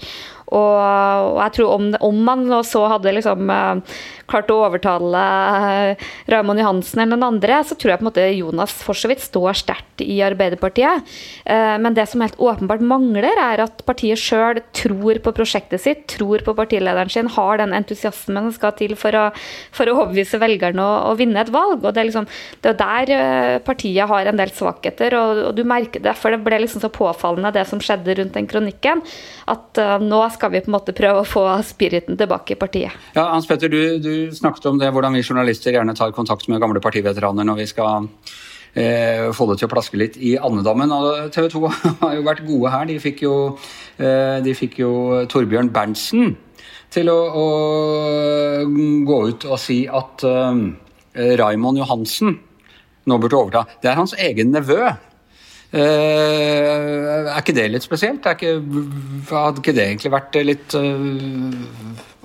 Og, 0.50 0.76
og, 0.80 1.38
jeg 1.45 1.54
tror 1.59 1.75
om, 1.76 1.90
om 2.02 2.23
man 2.26 2.42
så 2.66 2.83
hadde 2.90 3.12
liksom 3.14 3.50
uh, 3.50 3.99
klart 4.30 4.50
å 4.50 4.59
overtale 4.66 5.21
uh, 5.21 6.07
Raymond 6.30 6.62
Johansen 6.62 7.02
eller 7.02 7.14
noen 7.14 7.37
andre, 7.37 7.61
så 7.66 7.76
tror 7.78 7.92
jeg 7.92 8.00
på 8.00 8.04
en 8.04 8.09
måte 8.11 8.26
Jonas 8.35 8.75
for 8.75 8.99
så 8.99 9.11
vidt 9.11 9.23
står 9.23 9.61
sterkt 9.61 10.02
i 10.02 10.19
Arbeiderpartiet. 10.26 11.07
Uh, 11.47 11.76
men 11.83 11.95
det 11.95 12.09
som 12.11 12.25
helt 12.25 12.38
åpenbart 12.40 12.83
mangler, 12.83 13.30
er 13.30 13.62
at 13.66 13.85
partiet 13.87 14.19
sjøl 14.21 14.62
tror 14.76 15.21
på 15.23 15.35
prosjektet 15.37 15.85
sitt, 15.85 16.07
tror 16.11 16.42
på 16.47 16.57
partilederen 16.59 17.12
sin, 17.12 17.30
har 17.30 17.62
den 17.62 17.76
entusiasmen 17.76 18.49
som 18.49 18.57
skal 18.57 18.75
til 18.78 18.97
for 18.99 19.14
å, 19.14 19.28
for 19.76 19.87
å 19.87 19.97
overbevise 20.00 20.42
velgerne 20.42 20.83
å, 20.83 20.99
å, 21.12 21.14
vinne 21.21 21.45
et 21.45 21.54
valg. 21.54 21.85
og 21.85 21.95
Det 21.95 22.02
er 22.02 22.11
liksom, 22.11 22.28
det 22.64 22.75
er 22.75 22.80
der 22.83 23.62
partiet 23.66 24.11
har 24.11 24.26
en 24.26 24.40
del 24.40 24.50
svakheter, 24.54 25.14
og, 25.19 25.45
og, 25.47 25.54
du 25.54 25.62
merker 25.69 26.02
det. 26.02 26.16
For 26.19 26.35
det 26.35 26.42
ble 26.42 26.62
liksom 26.64 26.83
så 26.83 26.90
påfallende 26.92 27.54
det 27.54 27.66
som 27.71 27.83
skjedde 27.83 28.19
rundt 28.19 28.35
den 28.35 28.50
kronikken, 28.50 29.02
at 29.50 29.78
nå 30.02 30.21
skal 30.35 30.39
skal 30.40 30.54
vi 30.54 30.62
på 30.64 30.73
en 30.73 30.76
måte 30.78 30.97
prøve 30.97 31.20
å 31.23 31.28
få 31.28 31.44
spiriten 31.66 32.16
tilbake 32.20 32.56
i 32.56 32.61
partiet. 32.61 32.97
Ja, 33.16 33.28
Hans 33.35 33.49
Petter, 33.49 33.68
du, 33.68 34.00
du 34.00 34.12
snakket 34.35 34.70
om 34.73 34.80
det, 34.80 34.88
hvordan 34.94 35.18
vi 35.18 35.25
journalister 35.25 35.75
gjerne 35.76 35.97
tar 35.99 36.14
kontakt 36.16 36.49
med 36.49 36.62
gamle 36.62 36.80
partiveteraner 36.82 37.44
når 37.47 37.61
vi 37.61 37.66
skal 37.68 38.09
eh, 38.73 39.28
få 39.37 39.50
det 39.50 39.61
til 39.61 39.68
å 39.68 39.73
plaske 39.75 40.00
litt 40.00 40.16
i 40.16 40.37
andedammen. 40.40 40.94
TV 41.35 41.50
2 41.52 41.64
har 42.04 42.16
jo 42.16 42.26
vært 42.26 42.47
gode 42.49 42.73
her. 42.73 42.87
De 42.88 43.00
fikk 43.02 43.25
jo, 43.26 43.35
eh, 44.00 44.38
de 44.44 44.56
fikk 44.56 44.80
jo 44.80 44.92
Torbjørn 45.30 45.73
Berntsen 45.75 46.32
til 46.90 47.11
å, 47.12 47.18
å, 47.38 47.49
gå 49.06 49.18
ut 49.30 49.47
og 49.47 49.61
si 49.62 49.85
at 49.87 50.25
eh, 50.26 50.64
Raimond 51.38 51.78
Johansen 51.82 52.38
nå 53.11 53.16
burde 53.20 53.38
overta. 53.38 53.66
Det 53.82 53.92
er 53.92 54.00
hans 54.00 54.16
egen 54.18 54.52
nevø. 54.54 54.88
Uh, 55.71 57.31
er 57.31 57.37
ikke 57.39 57.55
det 57.55 57.69
litt 57.71 57.85
spesielt? 57.87 58.25
Ikke, 58.27 58.57
hadde 59.31 59.62
ikke 59.62 59.75
det 59.77 59.85
egentlig 59.87 60.11
vært 60.11 60.39
litt 60.43 60.75
uh, 60.75 61.53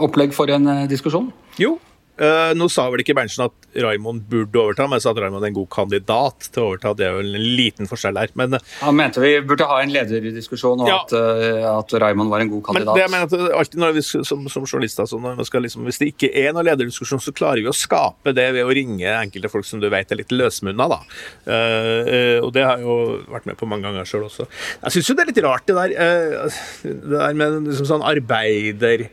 opplegg 0.01 0.33
for 0.33 0.49
en 0.49 0.65
uh, 0.65 0.85
diskusjon? 0.89 1.29
Jo, 1.61 1.75
Uh, 2.15 2.53
nå 2.55 2.69
sa 2.71 2.85
vel 2.87 3.01
ikke 3.03 3.15
Berntsen 3.17 3.43
at 3.43 3.65
Raymond 3.83 4.23
burde 4.31 4.55
overta, 4.55 4.85
men 4.87 5.01
jeg 5.01 5.03
sa 5.03 5.11
at 5.11 5.17
Raymond 5.19 5.43
er 5.43 5.51
en 5.51 5.57
god 5.57 5.67
kandidat 5.73 6.47
til 6.47 6.61
å 6.61 6.67
overta. 6.69 6.93
Det 6.95 7.09
er 7.09 7.17
vel 7.17 7.33
en 7.35 7.47
liten 7.59 7.89
forskjell 7.91 8.15
der. 8.15 8.31
Men, 8.39 8.55
eh, 8.55 8.69
Han 8.79 8.95
mente 8.95 9.19
vi 9.19 9.33
burde 9.43 9.67
ha 9.67 9.81
en 9.83 9.91
lederdiskusjon, 9.91 10.85
og 10.85 10.87
ja. 10.87 11.01
at, 11.01 11.11
uh, 11.11 11.67
at, 11.73 11.95
Raymond 12.05 12.31
var 12.31 12.45
en 12.45 12.53
god 12.53 12.63
kandidat. 12.69 12.93
Men 12.93 13.01
det 13.01 13.03
jeg 13.03 13.13
mener 13.17 13.27
at 13.27 13.59
alltid 13.59 13.83
når 13.83 13.97
vi, 13.97 14.05
som, 14.07 14.47
som 14.47 14.63
journalister, 14.63 15.09
så 15.11 15.19
liksom, 15.65 15.83
Hvis 15.89 15.99
det 15.99 16.09
ikke 16.13 16.31
er 16.31 16.55
noen 16.55 16.69
lederdiskusjon, 16.69 17.19
så 17.19 17.35
klarer 17.35 17.59
vi 17.59 17.71
å 17.71 17.75
skape 17.75 18.31
det 18.37 18.47
ved 18.55 18.63
å 18.63 18.71
ringe 18.71 19.11
enkelte 19.19 19.51
folk 19.51 19.67
som 19.67 19.83
du 19.83 19.89
vet 19.91 20.11
er 20.11 20.23
litt 20.23 20.31
løsmunna. 20.31 20.87
Da. 20.95 21.01
Uh, 21.43 22.39
og 22.45 22.53
det 22.55 22.63
har 22.63 22.79
jeg 22.79 22.87
jo 22.87 22.97
vært 23.27 23.51
med 23.51 23.59
på 23.59 23.67
mange 23.67 23.89
ganger 23.89 24.07
sjøl 24.07 24.29
også. 24.29 24.47
Jeg 24.87 24.95
syns 24.95 25.11
jo 25.11 25.19
det 25.19 25.27
er 25.27 25.33
litt 25.33 25.43
rart, 25.43 25.67
det 25.67 25.75
der, 25.75 26.51
det 26.85 27.15
der 27.19 27.39
med 27.43 27.65
liksom 27.67 27.91
sånn 27.91 28.07
arbeider 28.07 29.09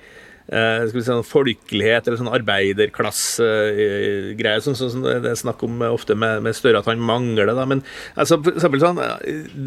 si, 0.49 1.03
sånn 1.07 1.25
folkelighet 1.27 2.07
eller 2.07 2.19
sånn 2.21 2.37
arbeiderklassegreier, 2.39 4.61
sånn 4.65 4.79
som 4.79 4.89
sånn, 4.93 5.07
det 5.25 5.31
er 5.31 5.39
snakk 5.39 5.61
om 5.67 5.75
ofte 5.93 6.15
med, 6.19 6.33
med 6.47 6.55
Støre 6.57 6.79
at 6.83 6.91
han 6.91 7.01
mangler. 7.03 7.45
Da. 7.53 7.65
Men 7.69 7.81
altså, 8.15 8.35
for 8.43 8.51
eksempel, 8.57 8.81
sånn, 8.83 9.01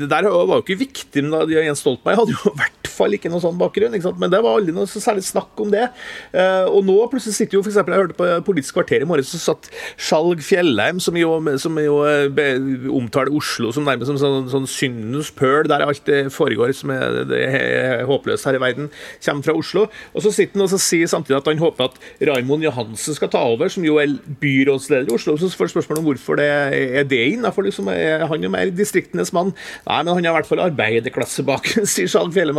det 0.02 0.08
der 0.12 0.24
var 0.32 0.56
jo 0.58 0.64
ikke 0.66 0.84
viktig, 0.86 1.20
men 1.24 1.32
da 1.36 1.40
Jens 1.50 1.82
Stoltenberg 1.84 2.18
hadde 2.22 2.36
jo 2.36 2.44
i 2.52 2.58
hvert 2.62 2.85
fall 2.96 3.16
ikke 3.16 3.32
noen 3.32 3.44
sånn 3.44 3.60
bakgrunn. 3.60 3.96
Men 4.22 4.34
det 4.34 4.42
var 4.44 4.60
aldri 4.60 4.76
noe 4.76 4.90
så 4.90 5.04
særlig 5.04 5.26
snakk 5.28 5.60
om 5.62 5.72
det. 5.74 5.88
Uh, 6.34 6.66
og 6.72 6.82
nå 6.88 6.98
plutselig 7.12 7.38
sitter 7.38 7.60
jo 7.60 7.64
eksempel, 7.66 7.96
Jeg 7.96 8.06
hørte 8.06 8.20
på 8.20 8.32
Politisk 8.46 8.78
kvarter 8.78 9.04
i 9.04 9.10
morges, 9.10 9.32
så 9.34 9.42
satt 9.52 9.70
Skjalg 9.96 10.42
Fjellheim, 10.46 11.00
som 11.04 11.18
jo, 11.20 11.38
som 11.62 11.78
jo 11.82 12.00
be, 12.36 12.48
omtaler 12.96 13.34
Oslo 13.36 13.72
som 13.76 13.86
nærmest 13.88 14.10
som 14.12 14.20
sånn, 14.20 14.50
sånn 14.52 14.68
syndens 14.70 15.32
pøl, 15.36 15.66
der 15.70 15.84
alt 15.86 16.04
det 16.08 16.30
foregår 16.34 16.74
som 16.78 16.94
er, 16.94 17.22
det 17.30 17.42
er 17.46 18.06
håpløst 18.08 18.48
her 18.48 18.58
i 18.58 18.62
verden, 18.62 18.90
kommer 19.26 19.48
fra 19.48 19.56
Oslo. 19.58 19.86
Og 20.14 20.26
så 20.26 20.34
sitter 20.36 20.60
han 20.60 20.66
og 20.68 20.72
så 20.74 20.80
sier 20.82 21.10
samtidig 21.12 21.40
at 21.40 21.50
han 21.50 21.62
håper 21.62 21.90
at 21.90 22.00
Raimond 22.30 22.66
Johansen 22.66 23.18
skal 23.18 23.32
ta 23.34 23.44
over, 23.54 23.72
som 23.72 23.86
jo 23.88 23.98
er 24.02 24.16
byrådsleder 24.42 25.12
i 25.12 25.16
Oslo. 25.16 25.38
Så 25.40 25.52
får 25.54 25.74
spørsmål 25.74 26.02
om 26.02 26.10
hvorfor 26.10 26.40
det 26.40 26.48
er 26.50 27.08
det 27.10 27.22
innafor. 27.34 27.68
Liksom, 27.68 27.90
er 27.92 28.26
jo 28.26 28.54
mer 28.54 28.72
distriktenes 28.76 29.34
mann? 29.36 29.54
Nei, 29.88 30.02
men 30.04 30.14
han 30.14 30.28
har 30.28 30.34
i 30.34 30.38
hvert 30.40 30.52
fall 30.52 30.64
arbeiderklassebakgrunn, 30.66 31.86
bak, 31.86 31.92
sier 31.94 32.10
Skjalg 32.10 32.34
Fjellheim. 32.36 32.58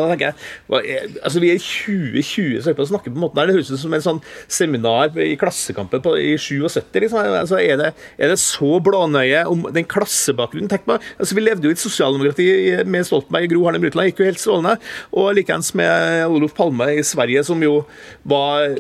Jeg, 0.87 1.12
altså, 1.23 1.42
vi 1.42 1.52
er 1.52 1.62
2020 1.62 2.62
så 2.64 2.75
på 2.76 2.85
å 2.87 2.90
snakke 2.90 3.11
på 3.11 3.16
en 3.16 3.25
måte 3.26 3.38
der. 3.38 3.50
Det 3.50 3.59
høres 3.59 3.73
ut 3.73 3.83
som 3.83 3.97
en 3.97 4.04
sånn 4.04 4.21
seminar 4.52 5.16
i 5.23 5.35
Klassekampen 5.40 6.02
på, 6.04 6.16
i 6.21 6.35
77. 6.40 6.80
Liksom. 7.06 7.21
Altså, 7.23 7.61
er, 7.61 7.78
det, 7.80 7.92
er 8.18 8.33
det 8.33 8.38
så 8.42 8.76
blånøye 8.85 9.45
om 9.50 9.66
den 9.75 9.88
klassebakgrunnen? 9.88 10.71
Tenk 10.73 10.87
på, 10.88 10.99
altså, 11.16 11.38
Vi 11.38 11.45
levde 11.45 11.68
jo 11.68 11.75
i 11.75 11.76
et 11.76 11.83
sosialdemokrati 11.83 12.49
med 12.88 13.09
Stoltenberg, 13.09 13.50
Gro 13.52 13.66
Harlem 13.66 13.87
Brundtland, 13.87 14.12
gikk 14.12 14.23
jo 14.23 14.30
helt 14.30 14.42
strålende. 14.42 14.76
Og 15.16 15.33
likeens 15.38 15.73
med 15.78 16.26
Olof 16.26 16.56
Palme 16.56 16.90
i 16.97 17.04
Sverige, 17.06 17.45
som 17.47 17.62
jo 17.62 17.80
var 18.26 18.76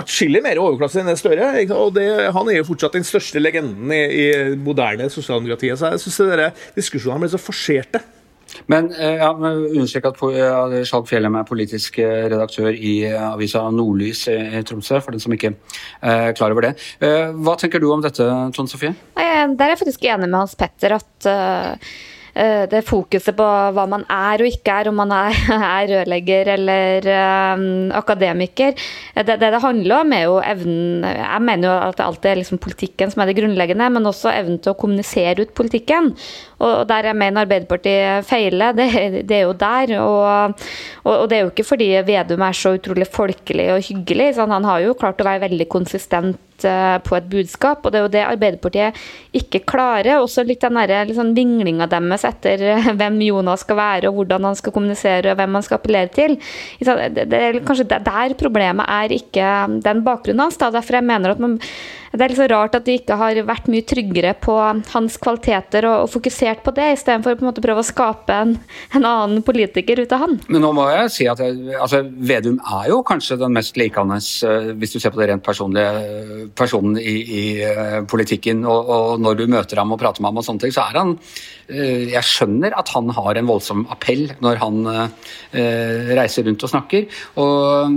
atskillig 0.00 0.42
mer 0.44 0.60
overklasse 0.62 1.02
enn 1.02 1.12
Støre. 1.14 1.52
Og 1.76 1.94
det, 1.96 2.08
han 2.34 2.50
er 2.50 2.60
jo 2.60 2.68
fortsatt 2.68 2.96
den 2.96 3.06
største 3.06 3.42
legenden 3.42 3.92
i, 3.94 4.02
i 4.02 4.26
moderne 4.58 5.08
sosialdemokrati. 5.12 5.72
Så 5.78 5.94
jeg 5.94 6.04
syns 6.04 6.64
diskusjonene 6.76 7.24
ble 7.24 7.32
så 7.32 7.40
forserte. 7.40 8.02
Men 8.70 8.90
eh, 8.92 9.18
ja, 9.20 9.30
understrek 9.34 10.08
at 10.10 10.20
Skjalg 10.88 11.08
Fjellheim 11.10 11.38
er 11.40 11.48
politisk 11.48 11.98
eh, 12.02 12.26
redaktør 12.32 12.70
i 12.72 12.94
eh, 13.08 13.26
avisa 13.32 13.64
Nordlys 13.74 14.26
i 14.30 14.62
Tromsø, 14.66 15.00
for 15.04 15.14
den 15.14 15.22
som 15.22 15.34
ikke 15.34 15.54
er 16.04 16.32
klar 16.36 16.54
over 16.54 16.68
det. 16.68 16.74
Hva 17.00 17.56
tenker 17.60 17.82
du 17.82 17.90
om 17.92 18.02
dette, 18.04 18.24
Tone 18.56 18.70
Sofie? 18.70 18.94
Der 19.14 19.66
er 19.66 19.74
jeg 19.74 19.80
faktisk 19.82 20.04
enig 20.06 20.28
med 20.28 20.38
Hans 20.38 20.56
Petter 20.58 20.96
at 20.96 21.28
det 22.34 22.80
fokuset 22.86 23.36
på 23.38 23.44
hva 23.76 23.84
man 23.90 24.02
er 24.10 24.42
og 24.42 24.48
ikke 24.50 24.78
er, 24.80 24.88
om 24.90 24.96
man 24.98 25.12
er, 25.14 25.36
er 25.54 25.90
rørlegger 25.92 26.50
eller 26.56 27.08
um, 27.54 27.66
akademiker. 27.94 28.74
Det, 29.14 29.36
det, 29.38 29.50
det 29.54 29.62
handler 29.62 30.00
om, 30.00 30.14
er 30.16 30.24
jo 30.26 30.40
evnen 30.42 31.04
Jeg 31.04 31.42
mener 31.46 31.68
jo 31.68 31.74
at 31.76 31.98
det 31.98 32.06
alltid 32.06 32.30
er 32.30 32.40
liksom 32.40 32.62
politikken 32.62 33.12
som 33.12 33.22
er 33.22 33.30
det 33.30 33.36
grunnleggende, 33.38 33.90
men 33.94 34.10
også 34.10 34.32
evnen 34.34 34.58
til 34.62 34.74
å 34.74 34.78
kommunisere 34.78 35.46
ut 35.46 35.54
politikken. 35.54 36.10
Og 36.64 36.86
der 36.90 37.10
jeg 37.10 37.18
mener 37.20 37.44
Arbeiderpartiet 37.44 38.26
feiler, 38.26 38.74
det, 38.76 38.88
det 39.28 39.38
er 39.40 39.44
jo 39.46 39.54
der. 39.58 39.94
Og, 40.00 40.64
og, 41.04 41.28
det 41.30 41.38
er 41.38 41.44
jo 41.44 41.52
ikke 41.52 41.68
fordi 41.68 41.92
Vedum 42.06 42.42
er 42.46 42.58
så 42.58 42.74
utrolig 42.78 43.08
folkelig 43.10 43.70
og 43.74 43.84
hyggelig. 43.86 44.32
han 44.40 44.66
har 44.66 44.82
jo 44.84 44.98
klart 44.98 45.22
å 45.22 45.28
være 45.28 45.46
veldig 45.46 45.68
konsistent 45.70 46.43
Eh, 46.43 46.43
på 46.62 47.16
et 47.18 47.26
budskap. 47.30 47.84
Og 47.84 47.92
det 47.92 47.98
er 47.98 48.04
jo 48.04 48.12
det 48.12 48.22
Arbeiderpartiet 48.24 49.00
ikke 49.34 49.64
klarer. 49.66 50.20
Også 50.20 50.44
litt 50.46 50.62
den 50.62 50.78
liksom, 51.08 51.34
vinglinga 51.36 51.88
deres 51.90 52.24
etter 52.28 52.62
eh, 52.74 52.92
hvem 53.00 53.20
Jonas 53.26 53.64
skal 53.66 53.80
være, 53.80 54.08
og 54.10 54.20
hvordan 54.20 54.50
han 54.50 54.58
skal 54.58 54.74
kommunisere, 54.74 55.32
og 55.32 55.40
hvem 55.40 55.58
han 55.58 55.66
skal 55.66 55.80
appellere 55.80 56.12
til. 56.14 56.38
Det 56.80 57.40
er 57.40 57.60
kanskje 57.66 57.88
der 57.94 58.38
problemet 58.38 58.86
er 58.88 59.14
ikke 59.14 59.52
den 59.84 60.04
bakgrunnen 60.06 60.46
hans. 60.46 60.58
Derfor 60.60 61.00
jeg 61.00 61.08
mener 61.08 61.34
at 61.34 61.42
man 61.42 61.58
det 62.14 62.28
er 62.28 62.34
så 62.36 62.46
rart 62.50 62.76
at 62.78 62.84
de 62.86 62.94
ikke 63.00 63.16
har 63.18 63.38
vært 63.46 63.66
mye 63.72 63.84
tryggere 63.86 64.34
på 64.38 64.54
hans 64.92 65.16
kvaliteter 65.22 65.86
og, 65.88 66.04
og 66.04 66.10
fokusert 66.12 66.62
på 66.62 66.74
det, 66.76 66.92
istedenfor 66.94 67.34
å 67.34 67.52
prøve 67.58 67.82
å 67.82 67.86
skape 67.86 68.36
en, 68.44 68.52
en, 68.94 69.02
annen 69.04 69.42
politiker 69.46 69.98
ut 70.04 70.14
av 70.14 70.22
han. 70.22 70.36
Men 70.46 70.62
nå 70.62 70.70
må 70.76 70.86
jeg 70.92 71.10
si 71.14 71.26
at 71.30 71.42
altså, 71.42 72.04
Vedum 72.04 72.60
er 72.78 72.92
jo 72.92 73.00
kanskje 73.06 73.38
den 73.40 73.56
mest 73.56 73.78
likende, 73.80 74.20
uh, 74.20 74.70
hvis 74.78 74.94
du 74.94 75.00
ser 75.02 75.14
på 75.14 75.20
det 75.20 75.32
rent 75.32 75.44
personlige, 75.46 76.46
personen 76.54 77.00
i, 77.00 77.16
i 77.24 77.42
uh, 77.66 77.98
politikken. 78.10 78.62
Og, 78.62 78.94
og, 78.94 79.24
når 79.24 79.40
du 79.40 79.44
møter 79.50 79.82
ham 79.82 79.94
og 79.94 80.00
prater 80.00 80.22
med 80.22 80.30
ham, 80.30 80.40
og 80.42 80.46
sånne 80.46 80.64
ting, 80.64 80.74
så 80.74 80.86
er 80.86 81.02
han 81.02 81.18
Jeg 81.64 82.20
skjønner 82.28 82.74
at 82.76 82.90
han 82.92 83.08
har 83.16 83.38
en 83.40 83.46
voldsom 83.48 83.86
appell 83.88 84.26
når 84.44 84.58
han 84.60 84.82
reiser 86.18 86.44
rundt 86.44 86.66
og 86.66 86.68
snakker. 86.68 87.06
Og 87.40 87.94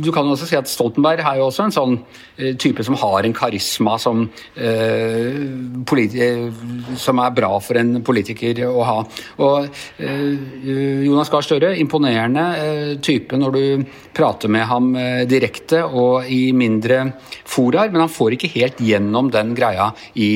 du 0.00 0.08
kan 0.14 0.30
også 0.32 0.48
si 0.48 0.56
at 0.56 0.70
Stoltenberg 0.70 1.20
er 1.20 1.36
jo 1.36 1.50
også 1.50 1.66
en 1.66 1.74
sånn 1.74 1.98
type 2.62 2.86
som 2.86 2.96
har 3.02 3.28
en 3.28 3.36
karisma 3.44 3.98
som, 3.98 4.24
eh, 4.54 5.32
som 6.96 7.18
er 7.18 7.36
bra 7.36 7.52
for 7.60 7.78
en 7.80 8.02
politiker 8.04 8.64
å 8.66 8.82
ha. 8.88 8.98
Og 9.44 9.68
eh, 9.98 11.04
Jonas 11.04 11.32
Gahr 11.32 11.46
Støre, 11.46 11.74
imponerende 11.80 12.44
eh, 12.58 12.92
type 13.04 13.38
når 13.38 13.56
du 13.56 13.64
prater 14.14 14.52
med 14.52 14.68
ham 14.70 14.92
direkte 15.28 15.82
og 15.84 16.28
i 16.30 16.52
mindre 16.56 17.00
foraer, 17.44 17.90
men 17.92 18.04
han 18.04 18.12
får 18.12 18.36
ikke 18.36 18.52
helt 18.54 18.80
gjennom 18.84 19.30
den 19.34 19.54
greia 19.58 19.90
i 20.14 20.30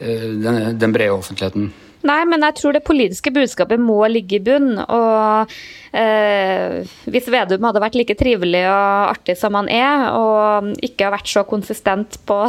den, 0.00 0.78
den 0.80 0.94
brede 0.96 1.14
offentligheten. 1.14 1.70
Nei, 2.06 2.20
men 2.24 2.40
jeg 2.46 2.56
tror 2.56 2.72
det 2.72 2.86
politiske 2.86 3.32
budskapet 3.34 3.80
må 3.82 3.98
ligge 4.08 4.38
i 4.38 4.44
bunn. 4.44 4.72
Og 4.80 5.52
eh, 5.92 6.80
hvis 7.12 7.28
Vedum 7.32 7.66
hadde 7.68 7.82
vært 7.84 7.98
like 7.98 8.16
trivelig 8.16 8.62
og 8.70 9.10
artig 9.10 9.36
som 9.36 9.58
han 9.58 9.68
er, 9.68 10.06
og 10.16 10.70
ikke 10.80 11.08
har 11.08 11.16
vært 11.18 11.32
så 11.32 11.44
konsistent 11.48 12.16
på 12.28 12.40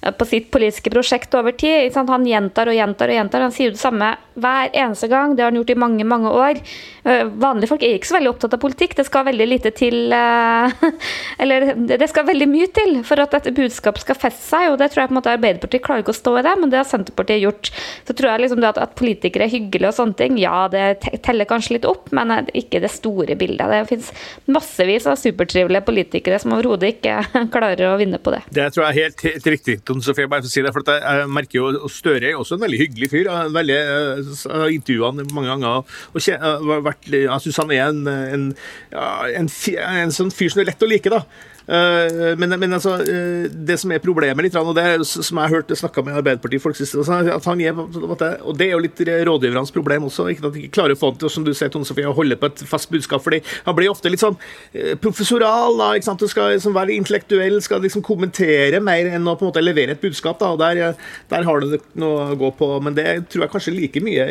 på 0.00 0.24
sitt 0.24 0.50
politiske 0.50 0.90
prosjekt 0.92 1.34
over 1.36 1.52
tid. 1.52 1.92
Han 1.94 2.26
gjentar 2.26 2.70
og 2.70 2.76
gjentar 2.76 3.10
og 3.12 3.18
gjentar. 3.18 3.44
Han 3.44 3.54
sier 3.54 3.74
det 3.74 3.80
samme 3.80 4.14
hver 4.40 4.70
eneste 4.72 5.10
gang. 5.10 5.34
Det 5.36 5.44
har 5.44 5.50
han 5.50 5.58
gjort 5.60 5.72
i 5.74 5.78
mange, 5.78 6.06
mange 6.08 6.30
år. 6.32 6.60
Eh, 7.04 7.24
vanlige 7.42 7.70
folk 7.70 7.84
er 7.84 7.96
ikke 7.96 8.08
så 8.08 8.16
veldig 8.16 8.30
opptatt 8.32 8.56
av 8.56 8.62
politikk. 8.62 8.96
Det 8.96 9.06
skal 9.08 9.26
veldig 9.28 9.48
lite 9.48 9.72
til 9.76 10.14
eh, 10.16 10.86
Eller 11.42 11.72
det 11.76 12.08
skal 12.10 12.26
veldig 12.28 12.48
mye 12.50 12.68
til 12.76 12.98
for 13.06 13.20
at 13.22 13.34
dette 13.36 13.54
budskapet 13.56 14.04
skal 14.04 14.18
feste 14.18 14.46
seg. 14.46 14.70
og 14.72 14.78
det 14.80 14.90
tror 14.92 15.04
jeg 15.04 15.10
på 15.10 15.14
en 15.14 15.20
måte 15.20 15.34
Arbeiderpartiet 15.34 15.84
klarer 15.84 16.04
ikke 16.04 16.14
å 16.14 16.20
stå 16.20 16.36
i 16.40 16.44
det, 16.46 16.54
men 16.60 16.72
det 16.72 16.80
har 16.80 16.88
Senterpartiet 16.88 17.44
gjort. 17.44 17.72
Så 18.08 18.16
tror 18.16 18.32
jeg 18.32 18.44
liksom 18.44 18.64
at, 18.70 18.80
at 18.80 18.96
politikere 18.98 19.46
er 19.46 19.52
hyggelige 19.52 19.92
og 19.92 19.96
sånne 19.96 20.18
ting, 20.18 20.38
ja 20.40 20.64
det 20.72 20.86
teller 21.24 21.48
kanskje 21.48 21.76
litt 21.78 21.88
opp, 21.88 22.10
men 22.16 22.32
ikke 22.56 22.80
det 22.82 22.92
store 22.92 23.36
bildet. 23.40 23.68
Det 23.70 23.82
finnes 23.90 24.10
massevis 24.50 25.08
av 25.10 25.18
supertrivelige 25.20 25.84
politikere 25.86 26.40
som 26.40 26.54
overhodet 26.56 26.94
ikke 26.96 27.20
klarer 27.54 27.86
å 27.90 27.96
vinne 28.00 28.20
på 28.22 28.34
det. 28.34 28.42
Det 28.52 28.68
tror 28.74 28.86
jeg 28.86 28.90
er 28.90 29.00
helt, 29.04 29.24
helt 29.28 29.50
riktig, 29.54 29.78
Tone 29.90 30.06
Sofie. 30.06 30.28
bare 30.30 30.44
for 30.44 30.50
å 30.50 30.52
si 30.52 30.62
det, 30.64 30.72
for 30.74 30.94
Jeg 30.94 31.28
merker 31.34 31.58
jo 31.58 31.90
Støre 31.90 32.30
er 32.30 32.38
også 32.38 32.56
en 32.56 32.64
veldig 32.64 32.80
hyggelig 32.84 33.10
fyr. 33.12 33.30
Veldig, 33.54 33.76
jeg 33.76 34.24
eh, 34.54 34.66
intervjua 34.76 35.10
han 35.10 35.34
mange 35.34 35.50
ganger. 35.50 35.84
og 36.14 36.20
Jeg 36.22 37.44
syns 37.44 37.62
han 37.62 37.74
er 37.74 37.86
en, 37.88 38.02
en, 38.06 38.50
en, 38.94 39.50
en, 39.50 40.14
sånn 40.14 40.34
fyr 40.34 40.54
som 40.54 40.62
er 40.62 40.70
lett 40.70 40.86
å 40.86 40.90
like. 40.90 41.10
da. 41.10 41.24
Eh, 41.66 42.36
men, 42.38 42.54
men, 42.58 42.72
altså, 42.72 42.96
eh, 43.04 43.48
det 43.50 43.76
som 43.80 43.92
er 43.92 44.02
problemet, 44.02 44.42
litt, 44.44 44.56
og 44.58 44.72
det 44.76 44.86
som 45.06 45.38
jeg 45.38 45.44
har 45.44 45.54
hørt 45.54 45.72
snakka 45.76 46.04
med 46.06 46.18
Arbeiderpartiet 46.20 46.62
folk 46.62 46.78
at 46.80 47.46
han 47.46 47.60
er, 47.60 47.76
Og 47.76 48.56
det 48.56 48.66
er 48.66 48.72
jo 48.72 48.82
litt 48.82 49.00
rådgivernes 49.00 49.72
problem 49.74 50.08
også. 50.08 50.28
Ikke 50.30 50.48
at 50.48 50.54
de 50.54 50.64
ikke 50.64 50.76
klarer 50.78 50.96
å 50.96 51.00
få 51.00 51.12
til 51.18 51.32
som 51.32 51.44
du 51.46 51.52
sier, 51.54 51.70
Tone 51.72 51.86
Sofie, 51.86 52.08
å 52.08 52.16
holde 52.16 52.38
på 52.40 52.50
et 52.50 52.64
fast 52.68 52.90
budskap. 52.90 53.22
fordi 53.22 53.42
Han 53.66 53.76
blir 53.76 53.90
ofte 53.90 54.10
litt 54.10 54.22
sånn 54.22 54.38
eh, 54.72 54.96
professoral. 54.96 55.76
da, 55.78 55.92
ikke 55.94 56.08
sant, 56.08 56.20
Du 56.20 56.28
skal 56.28 56.54
liksom 56.54 56.74
være 56.74 56.96
intellektuell, 56.96 57.60
skal 57.62 57.82
liksom 57.84 58.02
kommentere 58.02 58.80
mer 58.80 59.06
enn 59.06 59.28
å 59.28 59.36
på 59.36 59.46
en 59.46 59.52
måte 59.52 59.64
levere 59.64 59.92
et 59.92 60.00
budskap. 60.02 60.38
da, 60.38 60.52
og 60.52 60.58
Der, 60.58 60.96
der 61.28 61.44
har 61.44 61.60
du 61.60 61.78
noe 61.94 62.30
å 62.32 62.38
gå 62.38 62.50
på. 62.56 62.70
Men 62.82 62.94
det 62.94 63.28
tror 63.30 63.44
jeg 63.44 63.54
kanskje 63.54 63.76
like 63.76 64.00
mye 64.02 64.26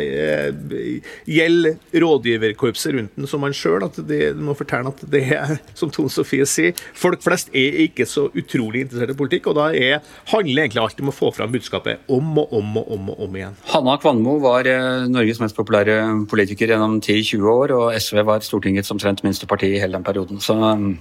gjelder 1.26 1.78
rådgiverkorpset 1.94 2.94
rundt 2.94 3.16
den 3.16 3.26
som 3.30 3.42
han 3.42 3.56
sjøl. 3.56 3.84
At 3.86 3.96
de 3.96 4.32
må 4.34 4.56
fortelle 4.58 4.90
at 4.90 5.00
det 5.10 5.24
er, 5.32 5.58
som 5.74 5.90
Tone 5.90 6.10
Sofie 6.12 6.46
sier, 6.48 6.74
folk 6.94 7.19
flest 7.24 7.50
er 7.56 7.84
ikke 7.86 8.06
så 8.08 8.26
utrolig 8.28 8.84
interessert 8.84 9.14
i 9.14 9.18
politikk, 9.18 9.50
og 9.50 9.58
da 9.58 9.68
er, 9.76 10.00
handler 10.32 10.64
egentlig 10.64 10.82
alt 10.82 11.02
om 11.02 11.12
å 11.12 11.14
få 11.14 11.30
fram 11.36 11.52
budskapet 11.52 12.08
om 12.10 12.38
og 12.42 12.54
om 12.56 12.80
og 12.80 12.92
om, 12.96 13.10
og 13.12 13.24
om 13.26 13.36
igjen. 13.38 13.58
Hanna 13.72 13.96
Kvanmo 14.00 14.36
var 14.42 14.68
eh, 14.70 15.06
Norges 15.10 15.40
mest 15.42 15.58
populære 15.58 15.98
politiker 16.30 16.72
gjennom 16.72 16.98
10-20 17.00 17.50
år, 17.52 17.74
og 17.76 17.98
SV 18.00 18.22
var 18.28 18.44
Stortingets 18.46 18.92
omtrent 18.94 19.24
minste 19.26 19.48
parti 19.50 19.72
i 19.74 19.80
hele 19.82 19.98
den 19.98 20.06
perioden. 20.06 20.40
Så 20.42 20.56
um, 20.56 20.94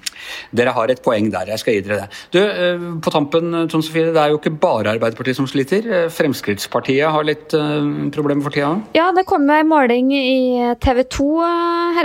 dere 0.56 0.76
har 0.76 0.92
et 0.92 1.04
poeng 1.06 1.32
der. 1.34 1.54
Jeg 1.54 1.64
skal 1.64 1.78
gi 1.78 1.86
dere 1.88 2.04
det. 2.04 2.22
Du, 2.36 2.40
uh, 2.44 2.88
på 3.04 3.14
tampen, 3.14 3.52
Trond 3.72 3.86
Sofie, 3.86 4.12
det 4.14 4.22
er 4.22 4.34
jo 4.34 4.42
ikke 4.42 4.56
bare 4.60 4.96
Arbeiderpartiet 4.96 5.40
som 5.40 5.48
sliter. 5.50 5.88
Fremskrittspartiet 6.14 7.10
har 7.14 7.28
litt 7.28 7.56
uh, 7.58 8.10
problemer 8.16 8.46
for 8.46 8.56
tida? 8.56 8.76
Ja, 8.98 9.10
det 9.16 9.28
kom 9.30 9.48
en 9.50 9.70
måling 9.70 10.12
i 10.16 10.76
TV 10.84 11.04
2 11.08 11.30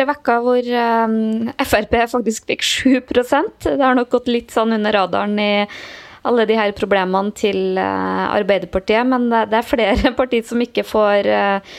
denne 0.04 0.08
vekka 0.10 0.38
hvor 0.44 0.68
um, 1.08 1.50
Frp 1.64 1.96
faktisk 2.10 2.46
fikk 2.50 2.64
7 2.64 3.00
Det 3.64 3.80
har 3.80 3.94
nok 4.04 4.14
gått 4.14 4.32
litt 4.32 4.54
sånn 4.54 4.76
under 4.76 4.94
radaren 4.94 5.38
i 5.40 5.52
alle 6.24 6.46
de 6.48 6.56
her 6.56 6.72
problemene 6.76 7.34
til 7.36 7.76
uh, 7.76 8.30
Arbeiderpartiet, 8.32 9.04
men 9.08 9.28
det, 9.32 9.58
er 9.58 9.66
flere 9.66 10.14
partier 10.20 10.46
som 10.46 10.62
ikke 10.64 10.86
får 10.86 11.28
uh, 11.28 11.74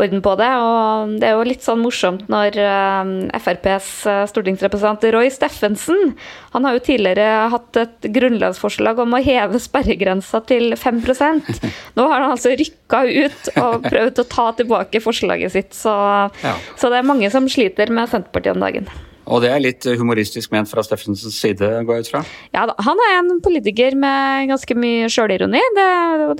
orden 0.00 0.22
på 0.24 0.32
det. 0.40 0.48
Og 0.56 1.12
det 1.20 1.28
er 1.28 1.34
jo 1.36 1.44
litt 1.44 1.66
sånn 1.66 1.82
morsomt 1.82 2.24
når 2.32 2.56
uh, 2.56 3.10
FrPs 3.36 3.90
stortingsrepresentant 4.30 5.04
Roy 5.12 5.28
Steffensen 5.34 6.14
Han 6.54 6.64
har 6.64 6.78
jo 6.78 6.84
tidligere 6.86 7.50
hatt 7.52 7.80
et 7.82 8.08
grunnlagsforslag 8.14 9.02
om 9.04 9.18
å 9.18 9.22
heve 9.24 9.60
sperregrensa 9.60 10.40
til 10.48 10.72
5% 10.80 11.52
Nå 11.98 12.08
har 12.08 12.24
han 12.24 12.38
altså 12.38 12.54
rykka 12.56 13.04
ut 13.04 13.52
og 13.60 13.84
prøvd 13.90 14.24
å 14.24 14.28
ta 14.32 14.48
tilbake 14.56 15.04
forslaget 15.04 15.58
sitt. 15.58 15.76
Så, 15.76 15.92
ja. 16.40 16.56
så 16.80 16.88
det 16.88 17.02
er 17.02 17.12
mange 17.12 17.28
som 17.34 17.48
sliter 17.52 17.92
med 17.92 18.08
Senterpartiet 18.08 18.56
om 18.56 18.64
dagen. 18.64 18.88
Og 19.30 19.42
det 19.44 19.50
er 19.54 19.62
litt 19.62 19.86
humoristisk 20.00 20.50
ment 20.54 20.68
fra 20.70 20.82
Steffensens 20.84 21.36
side, 21.38 21.68
går 21.86 22.00
jeg 22.00 22.06
ut 22.06 22.12
fra? 22.14 22.22
Ja 22.54 22.64
da, 22.66 22.74
han 22.82 22.98
er 23.06 23.16
en 23.20 23.30
politiker 23.44 23.94
med 23.98 24.50
ganske 24.50 24.76
mye 24.78 25.10
sjølironi. 25.12 25.62
Det, 25.76 25.88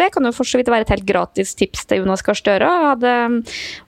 det 0.01 0.11
kan 0.15 0.27
jo 0.27 0.35
for 0.35 0.49
så 0.49 0.59
vidt 0.59 0.73
være 0.73 0.89
et 0.89 0.93
helt 0.97 1.07
gratis 1.07 1.55
tips 1.59 1.87
til 1.91 2.03
Jonas 2.03 2.25
Gahr 2.27 2.39
Støre. 2.39 2.71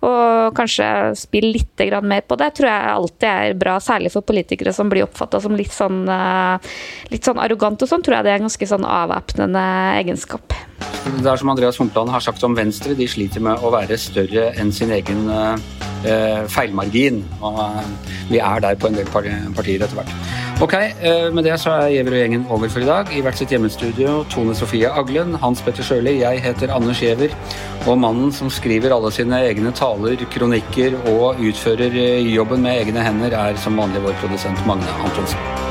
Og 0.06 0.54
kanskje 0.58 0.86
spille 1.18 1.52
litt 1.58 1.84
mer 2.02 2.22
på 2.26 2.38
det 2.38 2.52
tror 2.56 2.68
jeg 2.70 2.92
alltid 2.92 3.28
er 3.28 3.56
bra, 3.58 3.76
særlig 3.82 4.12
for 4.14 4.24
politikere 4.26 4.74
som 4.74 4.90
blir 4.92 5.06
oppfatta 5.06 5.40
som 5.42 5.56
litt 5.58 5.72
sånn, 5.74 6.04
eh, 6.08 6.72
litt 7.10 7.26
sånn 7.26 7.40
arrogant 7.42 7.82
og 7.82 7.90
sånn, 7.90 8.04
tror 8.04 8.20
jeg 8.20 8.26
det 8.26 8.32
er 8.32 8.40
en 8.40 8.46
ganske 8.46 8.68
sånn 8.70 8.86
avvæpnende 8.86 9.64
egenskap. 9.98 10.54
Det 11.02 11.26
er 11.26 11.40
som 11.40 11.50
Andreas 11.50 11.80
Humpland 11.80 12.12
har 12.14 12.22
sagt 12.22 12.44
om 12.46 12.54
Venstre, 12.54 12.94
de 12.94 13.08
sliter 13.10 13.42
med 13.42 13.62
å 13.62 13.72
være 13.74 13.98
større 13.98 14.52
enn 14.60 14.70
sin 14.74 14.92
egen 14.94 15.26
uh, 15.30 15.56
feilmargin. 16.48 17.22
Og 17.40 17.58
uh, 17.58 18.10
vi 18.30 18.38
er 18.38 18.62
der 18.64 18.74
på 18.74 18.90
en 18.90 18.98
del 18.98 19.10
partier 19.12 19.82
etter 19.82 19.98
hvert. 19.98 20.14
Ok, 20.62 20.74
uh, 20.74 21.34
med 21.34 21.46
det 21.46 21.56
så 21.60 21.70
er 21.70 21.88
Giæver 21.94 22.12
og 22.12 22.20
gjengen 22.20 22.46
over 22.50 22.68
for 22.68 22.84
i 22.84 22.88
dag. 22.88 23.10
I 23.16 23.22
hvert 23.24 23.38
sitt 23.38 23.54
hjemmestudio 23.54 24.22
Tone 24.30 24.54
Sofie 24.54 24.90
Aglen, 24.90 25.34
Hans 25.42 25.62
Petter 25.62 25.86
Sjøli, 25.86 26.18
jeg 26.20 26.42
heter 26.44 26.74
Anders 26.74 27.00
Giæver. 27.02 27.34
Og 27.86 27.98
mannen 27.98 28.32
som 28.32 28.50
skriver 28.50 28.94
alle 28.94 29.12
sine 29.12 29.42
egne 29.48 29.72
taler, 29.74 30.16
kronikker 30.30 30.98
og 31.14 31.42
utfører 31.42 31.98
jobben 32.28 32.62
med 32.62 32.84
egne 32.84 33.02
hender, 33.08 33.36
er 33.38 33.58
som 33.58 33.78
vanlig 33.78 34.04
vår 34.06 34.16
produsent 34.22 34.66
Magne 34.66 35.02
Antonsen. 35.02 35.61